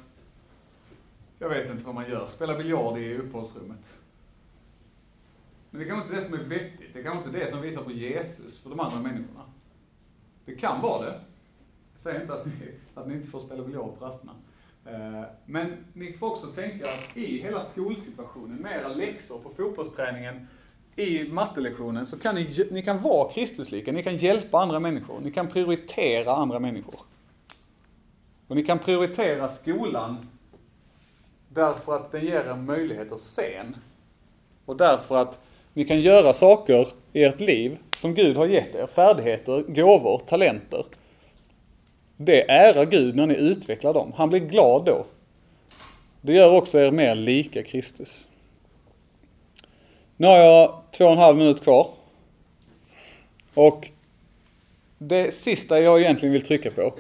jag 1.40 1.50
vet 1.50 1.72
inte 1.72 1.86
vad 1.86 1.96
man 1.96 2.10
gör, 2.10 2.30
spela 2.30 2.58
biljard 2.58 2.98
i 2.98 3.18
uppehållsrummet. 3.18 3.96
Men 5.70 5.82
det 5.82 5.88
kanske 5.88 6.08
inte 6.08 6.22
det 6.22 6.28
som 6.28 6.40
är 6.40 6.44
vettigt. 6.44 6.94
Det 6.94 7.04
kanske 7.04 7.26
inte 7.26 7.40
det 7.40 7.52
som 7.52 7.62
visar 7.62 7.84
på 7.84 7.92
Jesus 7.92 8.64
för 8.64 8.70
de 8.70 8.80
andra 8.80 9.00
människorna. 9.00 9.44
Det 10.46 10.56
kan 10.56 10.82
vara 10.82 11.06
det. 11.06 11.20
Jag 11.94 12.02
säger 12.02 12.22
inte 12.22 12.34
att 12.34 12.46
ni, 12.46 12.52
att 12.96 13.08
ni 13.08 13.14
inte 13.14 13.28
får 13.28 13.40
spela 13.40 13.64
biljard 13.64 14.00
på 14.00 14.06
rasterna. 14.06 14.36
Eh, 14.86 15.24
men 15.46 15.86
ni 15.94 16.14
får 16.14 16.32
också 16.32 16.48
tänka 16.48 16.86
att 16.86 17.18
i 17.18 17.42
hela 17.42 17.64
skolsituationen, 17.64 18.58
med 18.58 18.80
era 18.80 18.88
läxor 18.88 19.40
på 19.40 19.50
fotbollsträningen, 19.50 20.48
i 20.96 21.24
mattelektionen, 21.30 22.06
så 22.06 22.20
kan 22.20 22.36
ni, 22.36 22.66
ni 22.72 22.82
kan 22.82 23.02
vara 23.02 23.32
Kristuslika, 23.32 23.92
ni 23.92 24.04
kan 24.04 24.18
hjälpa 24.18 24.60
andra 24.60 24.80
människor, 24.80 25.20
ni 25.20 25.32
kan 25.32 25.48
prioritera 25.48 26.32
andra 26.32 26.60
människor. 26.60 27.00
Och 28.48 28.56
ni 28.56 28.64
kan 28.64 28.80
prioritera 28.80 29.50
skolan 29.50 30.30
därför 31.50 31.96
att 31.96 32.12
den 32.12 32.26
ger 32.26 32.50
er 32.50 32.56
möjligheter 32.56 33.18
sen. 33.18 33.76
Och 34.66 34.78
därför 34.78 35.16
att 35.16 35.40
ni 35.74 35.86
kan 35.86 36.02
göra 36.02 36.34
saker 36.34 36.88
i 37.14 37.24
ert 37.24 37.40
liv 37.40 37.78
som 37.92 38.14
Gud 38.14 38.38
har 38.38 38.46
gett 38.46 38.76
er, 38.76 38.88
färdigheter, 38.88 39.64
gåvor, 39.68 40.22
talenter. 40.28 40.86
Det 42.18 42.52
ärar 42.52 42.86
Gud 42.86 43.16
när 43.16 43.28
ni 43.28 43.36
utvecklar 43.36 43.94
dem. 43.94 44.14
Han 44.16 44.30
blir 44.30 44.40
glad 44.40 44.86
då. 44.86 45.06
Det 46.22 46.34
gör 46.34 46.56
också 46.56 46.80
er 46.80 46.92
mer 46.92 47.16
lika 47.16 47.64
Kristus. 47.64 48.29
Nu 50.22 50.28
har 50.28 50.38
jag 50.38 50.82
två 50.92 51.06
och 51.06 51.12
en 51.12 51.18
halv 51.18 51.38
minut 51.38 51.64
kvar. 51.64 51.92
Och 53.54 53.90
det 54.98 55.34
sista 55.34 55.82
jag 55.82 56.02
egentligen 56.02 56.34
vill 56.34 56.46
trycka 56.46 56.72
på, 56.72 56.94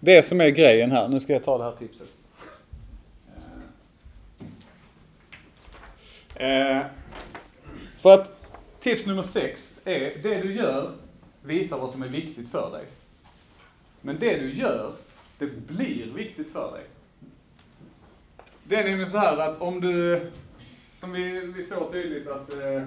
det 0.00 0.22
som 0.22 0.40
är 0.40 0.48
grejen 0.48 0.90
här, 0.90 1.08
nu 1.08 1.20
ska 1.20 1.32
jag 1.32 1.44
ta 1.44 1.58
det 1.58 1.64
här 1.64 1.72
tipset. 1.72 2.08
Eh, 6.34 6.80
för 8.00 8.14
att 8.14 8.30
tips 8.80 9.06
nummer 9.06 9.22
sex 9.22 9.80
är, 9.84 10.22
det 10.22 10.42
du 10.42 10.54
gör 10.54 10.90
visar 11.42 11.78
vad 11.78 11.90
som 11.90 12.02
är 12.02 12.08
viktigt 12.08 12.50
för 12.50 12.70
dig. 12.70 12.84
Men 14.00 14.18
det 14.18 14.36
du 14.36 14.54
gör, 14.54 14.92
det 15.38 15.46
blir 15.46 16.12
viktigt 16.14 16.52
för 16.52 16.72
dig. 16.72 16.84
Det 18.64 18.76
är 18.76 18.84
nämligen 18.84 19.10
så 19.10 19.18
här 19.18 19.36
att 19.36 19.60
om 19.60 19.80
du, 19.80 20.20
som 20.96 21.12
vi, 21.12 21.40
vi 21.40 21.62
såg 21.62 21.92
tydligt 21.92 22.28
att, 22.28 22.52
eh, 22.52 22.82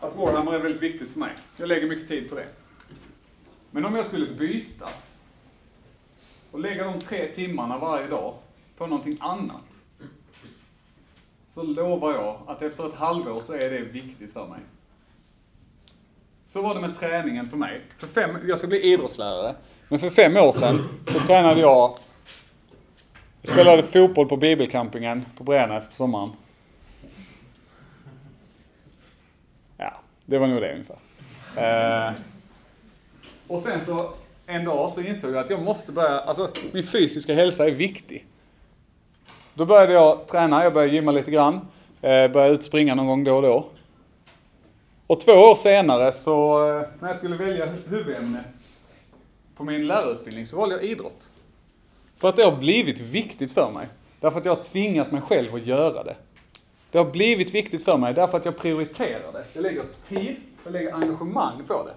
att 0.00 0.16
Warhammer 0.16 0.52
är 0.52 0.58
väldigt 0.58 0.82
viktigt 0.82 1.10
för 1.10 1.20
mig. 1.20 1.32
Jag 1.56 1.68
lägger 1.68 1.88
mycket 1.88 2.08
tid 2.08 2.28
på 2.28 2.34
det. 2.34 2.46
Men 3.70 3.84
om 3.84 3.94
jag 3.94 4.06
skulle 4.06 4.26
byta 4.26 4.88
och 6.50 6.60
lägga 6.60 6.84
de 6.84 7.00
tre 7.00 7.26
timmarna 7.26 7.78
varje 7.78 8.06
dag 8.06 8.34
på 8.76 8.86
någonting 8.86 9.16
annat. 9.20 9.62
Så 11.48 11.62
lovar 11.62 12.12
jag 12.12 12.40
att 12.46 12.62
efter 12.62 12.88
ett 12.88 12.94
halvår 12.94 13.42
så 13.46 13.52
är 13.52 13.70
det 13.70 13.78
viktigt 13.78 14.32
för 14.32 14.46
mig. 14.46 14.60
Så 16.44 16.62
var 16.62 16.74
det 16.74 16.80
med 16.80 16.98
träningen 16.98 17.46
för 17.46 17.56
mig. 17.56 17.80
För 17.96 18.06
fem, 18.06 18.30
jag 18.48 18.58
ska 18.58 18.66
bli 18.66 18.82
idrottslärare. 18.82 19.54
Men 19.88 19.98
för 19.98 20.10
fem 20.10 20.36
år 20.36 20.52
sedan 20.52 20.88
så 21.06 21.18
tränade 21.18 21.60
jag 21.60 21.70
jag 21.70 21.98
spelade 23.46 23.82
fotboll 23.82 24.28
på 24.28 24.36
bibelcampingen 24.36 25.26
på 25.36 25.44
Brännäs 25.44 25.88
på 25.88 25.94
sommaren. 25.94 26.32
Ja, 29.76 29.92
det 30.24 30.38
var 30.38 30.46
nog 30.46 30.60
det 30.60 30.72
ungefär. 30.72 30.96
Eh, 31.56 32.14
och 33.46 33.62
sen 33.62 33.84
så 33.84 34.10
en 34.46 34.64
dag 34.64 34.90
så 34.90 35.00
insåg 35.00 35.30
jag 35.30 35.38
att 35.38 35.50
jag 35.50 35.62
måste 35.62 35.92
börja, 35.92 36.18
alltså 36.18 36.50
min 36.72 36.84
fysiska 36.84 37.34
hälsa 37.34 37.66
är 37.66 37.70
viktig. 37.70 38.26
Då 39.54 39.64
började 39.64 39.92
jag 39.92 40.26
träna, 40.26 40.64
jag 40.64 40.74
började 40.74 40.92
gymma 40.94 41.12
lite 41.12 41.30
grann, 41.30 41.54
eh, 42.02 42.28
började 42.28 42.54
ut 42.54 42.64
springa 42.64 42.94
någon 42.94 43.06
gång 43.06 43.24
då 43.24 43.36
och 43.36 43.42
då. 43.42 43.66
Och 45.06 45.20
två 45.20 45.32
år 45.32 45.56
senare 45.56 46.12
så, 46.12 46.68
eh, 46.68 46.82
när 47.00 47.08
jag 47.08 47.16
skulle 47.16 47.36
välja 47.36 47.66
huvudämne 47.66 48.44
på 49.56 49.64
min 49.64 49.86
lärarutbildning 49.86 50.46
så 50.46 50.56
valde 50.56 50.74
jag 50.74 50.84
idrott. 50.84 51.30
För 52.16 52.28
att 52.28 52.36
det 52.36 52.44
har 52.44 52.56
blivit 52.56 53.00
viktigt 53.00 53.52
för 53.52 53.70
mig. 53.70 53.88
Därför 54.20 54.38
att 54.38 54.44
jag 54.44 54.56
har 54.56 54.64
tvingat 54.64 55.12
mig 55.12 55.20
själv 55.20 55.54
att 55.54 55.66
göra 55.66 56.04
det. 56.04 56.16
Det 56.90 56.98
har 56.98 57.10
blivit 57.10 57.54
viktigt 57.54 57.84
för 57.84 57.96
mig 57.96 58.14
därför 58.14 58.38
att 58.38 58.44
jag 58.44 58.56
prioriterar 58.56 59.32
det. 59.32 59.44
Jag 59.52 59.62
lägger 59.62 59.82
tid, 60.08 60.36
jag 60.64 60.72
lägger 60.72 60.94
engagemang 60.94 61.62
på 61.66 61.86
det. 61.86 61.94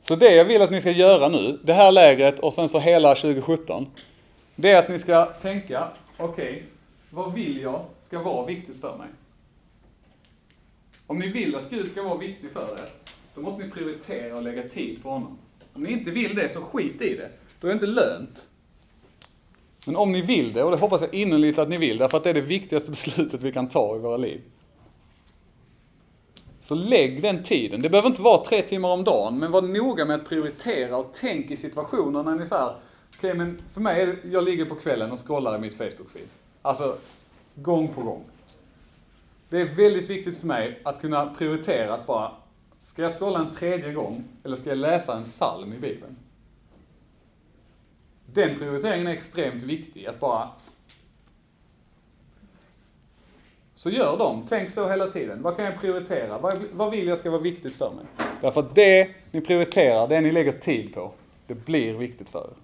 Så 0.00 0.16
det 0.16 0.34
jag 0.34 0.44
vill 0.44 0.62
att 0.62 0.70
ni 0.70 0.80
ska 0.80 0.90
göra 0.90 1.28
nu, 1.28 1.58
det 1.64 1.72
här 1.72 1.92
lägret 1.92 2.40
och 2.40 2.54
sen 2.54 2.68
så 2.68 2.78
hela 2.78 3.14
2017, 3.14 3.86
det 4.56 4.70
är 4.70 4.78
att 4.78 4.88
ni 4.88 4.98
ska 4.98 5.24
tänka, 5.24 5.88
okej, 6.16 6.52
okay, 6.52 6.62
vad 7.10 7.32
vill 7.32 7.60
jag 7.60 7.84
ska 8.02 8.22
vara 8.22 8.46
viktigt 8.46 8.80
för 8.80 8.98
mig? 8.98 9.08
Om 11.06 11.18
ni 11.18 11.28
vill 11.28 11.56
att 11.56 11.70
Gud 11.70 11.90
ska 11.90 12.02
vara 12.02 12.18
viktig 12.18 12.50
för 12.50 12.72
er, 12.72 12.88
då 13.34 13.40
måste 13.40 13.62
ni 13.62 13.70
prioritera 13.70 14.36
och 14.36 14.42
lägga 14.42 14.62
tid 14.62 15.02
på 15.02 15.10
honom. 15.10 15.38
Om 15.74 15.82
ni 15.82 15.92
inte 15.92 16.10
vill 16.10 16.34
det, 16.34 16.48
så 16.48 16.60
skit 16.60 17.02
i 17.02 17.16
det. 17.16 17.30
Då 17.60 17.66
är 17.66 17.68
det 17.68 17.74
inte 17.74 17.86
lönt. 17.86 18.46
Men 19.86 19.96
om 19.96 20.12
ni 20.12 20.20
vill 20.20 20.52
det, 20.52 20.62
och 20.62 20.70
det 20.70 20.76
hoppas 20.76 21.00
jag 21.00 21.14
innerligt 21.14 21.58
att 21.58 21.68
ni 21.68 21.76
vill, 21.76 21.98
därför 21.98 22.16
att 22.16 22.24
det 22.24 22.30
är 22.30 22.34
det 22.34 22.40
viktigaste 22.40 22.90
beslutet 22.90 23.42
vi 23.42 23.52
kan 23.52 23.68
ta 23.68 23.96
i 23.96 23.98
våra 23.98 24.16
liv. 24.16 24.40
Så 26.60 26.74
lägg 26.74 27.22
den 27.22 27.42
tiden. 27.42 27.82
Det 27.82 27.90
behöver 27.90 28.08
inte 28.08 28.22
vara 28.22 28.44
tre 28.44 28.62
timmar 28.62 28.88
om 28.88 29.04
dagen, 29.04 29.38
men 29.38 29.52
var 29.52 29.62
noga 29.62 30.04
med 30.04 30.16
att 30.16 30.28
prioritera 30.28 30.96
och 30.96 31.10
tänk 31.14 31.50
i 31.50 31.56
situationer 31.56 32.22
när 32.22 32.34
ni 32.34 32.46
säger, 32.46 32.66
okej 32.66 32.78
okay, 33.18 33.34
men 33.34 33.62
för 33.74 33.80
mig 33.80 34.02
är 34.02 34.06
det, 34.06 34.16
jag 34.24 34.44
ligger 34.44 34.64
på 34.64 34.74
kvällen 34.74 35.12
och 35.12 35.26
scrollar 35.26 35.56
i 35.56 35.58
mitt 35.58 35.78
Facebook-feed. 35.78 36.26
Alltså, 36.62 36.96
gång 37.54 37.88
på 37.88 38.02
gång. 38.02 38.24
Det 39.48 39.60
är 39.60 39.64
väldigt 39.64 40.10
viktigt 40.10 40.38
för 40.38 40.46
mig 40.46 40.80
att 40.82 41.00
kunna 41.00 41.34
prioritera 41.34 41.94
att 41.94 42.06
bara, 42.06 42.32
ska 42.82 43.02
jag 43.02 43.18
skåla 43.18 43.38
en 43.38 43.54
tredje 43.54 43.92
gång 43.92 44.24
eller 44.44 44.56
ska 44.56 44.68
jag 44.68 44.78
läsa 44.78 45.16
en 45.16 45.24
psalm 45.24 45.72
i 45.72 45.78
Bibeln? 45.78 46.16
Den 48.26 48.58
prioriteringen 48.58 49.06
är 49.06 49.12
extremt 49.12 49.62
viktig, 49.62 50.06
att 50.06 50.20
bara 50.20 50.50
Så 53.82 53.90
gör 53.90 54.18
dem. 54.18 54.46
Tänk 54.48 54.70
så 54.70 54.88
hela 54.88 55.06
tiden. 55.06 55.42
Vad 55.42 55.56
kan 55.56 55.64
jag 55.64 55.80
prioritera? 55.80 56.38
Vad, 56.38 56.58
vad 56.72 56.90
vill 56.90 57.06
jag 57.06 57.18
ska 57.18 57.30
vara 57.30 57.40
viktigt 57.40 57.74
för 57.74 57.90
mig? 57.90 58.04
Därför 58.40 58.60
att 58.60 58.74
det 58.74 59.10
ni 59.30 59.40
prioriterar, 59.40 60.08
det 60.08 60.20
ni 60.20 60.32
lägger 60.32 60.52
tid 60.52 60.94
på, 60.94 61.12
det 61.46 61.54
blir 61.54 61.94
viktigt 61.94 62.28
för 62.28 62.38
er. 62.38 62.56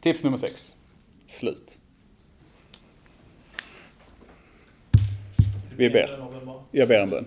Tips 0.00 0.24
nummer 0.24 0.36
sex. 0.36 0.74
Slut. 1.26 1.78
Vi 5.76 5.90
ber. 5.90 6.30
Jag 6.70 6.88
ber 6.88 7.00
en 7.00 7.10
bön. 7.10 7.26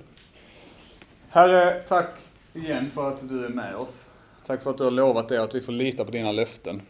Herre, 1.34 1.82
tack 1.88 2.10
igen 2.54 2.90
för 2.90 3.10
att 3.10 3.30
du 3.30 3.46
är 3.46 3.50
med 3.50 3.76
oss. 3.76 4.10
Tack 4.46 4.62
för 4.62 4.72
att 4.72 4.78
du 4.78 4.84
har 4.84 4.92
lovat 4.92 5.30
det 5.30 5.44
att 5.44 5.56
vi 5.56 5.62
får 5.62 5.72
lita 5.72 6.06
på 6.06 6.12
dina 6.12 6.32
löften. 6.32 6.82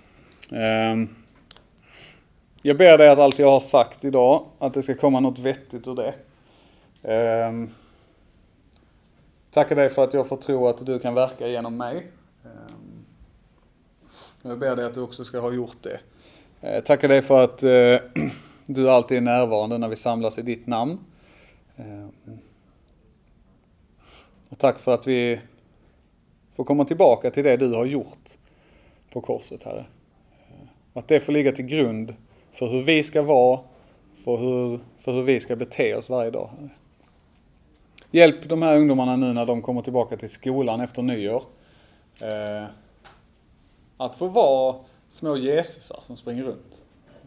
Ehm, 0.51 1.09
jag 2.61 2.77
ber 2.77 2.97
dig 2.97 3.09
att 3.09 3.19
allt 3.19 3.39
jag 3.39 3.51
har 3.51 3.59
sagt 3.59 4.03
idag, 4.03 4.45
att 4.59 4.73
det 4.73 4.83
ska 4.83 4.95
komma 4.95 5.19
något 5.19 5.39
vettigt 5.39 5.87
ur 5.87 5.95
det. 5.95 6.13
Ehm, 7.03 7.69
tackar 9.51 9.75
dig 9.75 9.89
för 9.89 10.03
att 10.03 10.13
jag 10.13 10.27
får 10.27 10.37
tro 10.37 10.67
att 10.67 10.85
du 10.85 10.99
kan 10.99 11.13
verka 11.13 11.47
genom 11.47 11.77
mig. 11.77 12.07
Ehm, 12.45 13.05
jag 14.41 14.59
ber 14.59 14.75
dig 14.75 14.85
att 14.85 14.93
du 14.93 15.01
också 15.01 15.23
ska 15.23 15.39
ha 15.39 15.51
gjort 15.51 15.77
det. 15.81 15.99
Eh, 16.61 16.83
tackar 16.83 17.07
dig 17.07 17.21
för 17.21 17.43
att 17.43 17.63
eh, 17.63 18.23
du 18.65 18.89
alltid 18.89 19.17
är 19.17 19.21
närvarande 19.21 19.77
när 19.77 19.87
vi 19.87 19.95
samlas 19.95 20.39
i 20.39 20.41
ditt 20.41 20.67
namn. 20.67 20.99
Och 24.53 24.59
tack 24.59 24.79
för 24.79 24.93
att 24.93 25.07
vi 25.07 25.39
får 26.55 26.63
komma 26.63 26.85
tillbaka 26.85 27.31
till 27.31 27.43
det 27.43 27.57
du 27.57 27.73
har 27.73 27.85
gjort 27.85 28.37
på 29.11 29.21
korset, 29.21 29.63
Herre. 29.63 29.85
Eh, 30.49 30.67
att 30.93 31.07
det 31.07 31.19
får 31.19 31.33
ligga 31.33 31.51
till 31.51 31.65
grund 31.65 32.15
för 32.51 32.67
hur 32.67 32.81
vi 32.81 33.03
ska 33.03 33.21
vara, 33.21 33.59
för 34.23 34.37
hur, 34.37 34.79
för 34.99 35.11
hur 35.11 35.23
vi 35.23 35.39
ska 35.39 35.55
bete 35.55 35.95
oss 35.95 36.09
varje 36.09 36.31
dag. 36.31 36.49
Herre. 36.57 36.69
Hjälp 38.11 38.49
de 38.49 38.61
här 38.61 38.77
ungdomarna 38.77 39.15
nu 39.15 39.33
när 39.33 39.45
de 39.45 39.61
kommer 39.61 39.81
tillbaka 39.81 40.17
till 40.17 40.29
skolan 40.29 40.81
efter 40.81 41.01
nyår. 41.01 41.43
Eh, 42.19 42.65
att 43.97 44.15
få 44.15 44.27
vara 44.27 44.75
små 45.09 45.37
Jesusar 45.37 45.99
som 46.03 46.17
springer 46.17 46.43
runt. 46.43 46.81
Eh, 47.07 47.19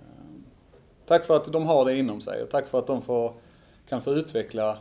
tack 1.06 1.24
för 1.24 1.36
att 1.36 1.52
de 1.52 1.66
har 1.66 1.84
det 1.84 1.98
inom 1.98 2.20
sig 2.20 2.42
och 2.42 2.50
tack 2.50 2.66
för 2.66 2.78
att 2.78 2.86
de 2.86 3.02
får, 3.02 3.32
kan 3.88 4.02
få 4.02 4.12
utveckla, 4.12 4.78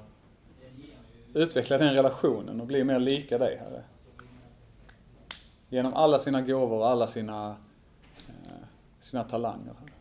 utveckla 1.36 1.78
den 1.78 1.94
relationen 1.94 2.62
och 2.62 2.68
bli 2.68 2.84
mer 2.84 3.00
lika 3.00 3.38
dig, 3.38 3.58
Herre. 3.58 3.84
Genom 5.70 5.94
alla 5.94 6.20
sina 6.20 6.42
gåvor 6.42 6.78
och 6.78 6.90
alla 6.90 7.08
sina, 7.08 7.56
eh, 8.28 8.68
sina 9.02 9.24
talanger. 9.24 9.66
Herre. 9.66 9.96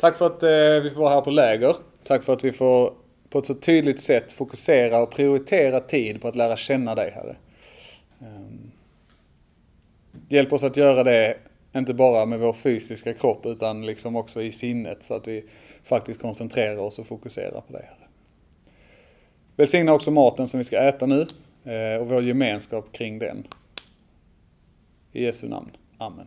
Tack 0.00 0.16
för 0.16 0.26
att 0.26 0.42
eh, 0.42 0.82
vi 0.82 0.90
får 0.90 1.00
vara 1.00 1.14
här 1.14 1.20
på 1.20 1.30
läger. 1.30 1.76
Tack 2.04 2.22
för 2.22 2.32
att 2.32 2.44
vi 2.44 2.52
får 2.52 2.94
på 3.30 3.38
ett 3.38 3.46
så 3.46 3.54
tydligt 3.54 4.00
sätt 4.00 4.32
fokusera 4.32 5.02
och 5.02 5.10
prioritera 5.10 5.80
tid 5.80 6.22
på 6.22 6.28
att 6.28 6.36
lära 6.36 6.56
känna 6.56 6.94
dig, 6.94 7.10
Herre. 7.10 7.36
Ehm, 8.20 8.70
hjälp 10.28 10.52
oss 10.52 10.62
att 10.62 10.76
göra 10.76 11.04
det, 11.04 11.38
inte 11.76 11.94
bara 11.94 12.26
med 12.26 12.38
vår 12.38 12.52
fysiska 12.52 13.14
kropp, 13.14 13.46
utan 13.46 13.86
liksom 13.86 14.16
också 14.16 14.42
i 14.42 14.52
sinnet, 14.52 15.02
så 15.02 15.14
att 15.14 15.28
vi 15.28 15.44
faktiskt 15.84 16.20
koncentrerar 16.20 16.76
oss 16.76 16.98
och 16.98 17.06
fokuserar 17.06 17.60
på 17.60 17.72
dig, 17.72 17.82
Herre. 17.82 18.01
Välsigna 19.56 19.92
också 19.92 20.10
maten 20.10 20.48
som 20.48 20.58
vi 20.58 20.64
ska 20.64 20.76
äta 20.76 21.06
nu, 21.06 21.26
eh, 21.64 22.00
och 22.00 22.08
vår 22.08 22.22
gemenskap 22.22 22.92
kring 22.92 23.18
den. 23.18 23.46
I 25.12 25.24
Jesu 25.24 25.48
namn. 25.48 25.70
Amen. 25.98 26.26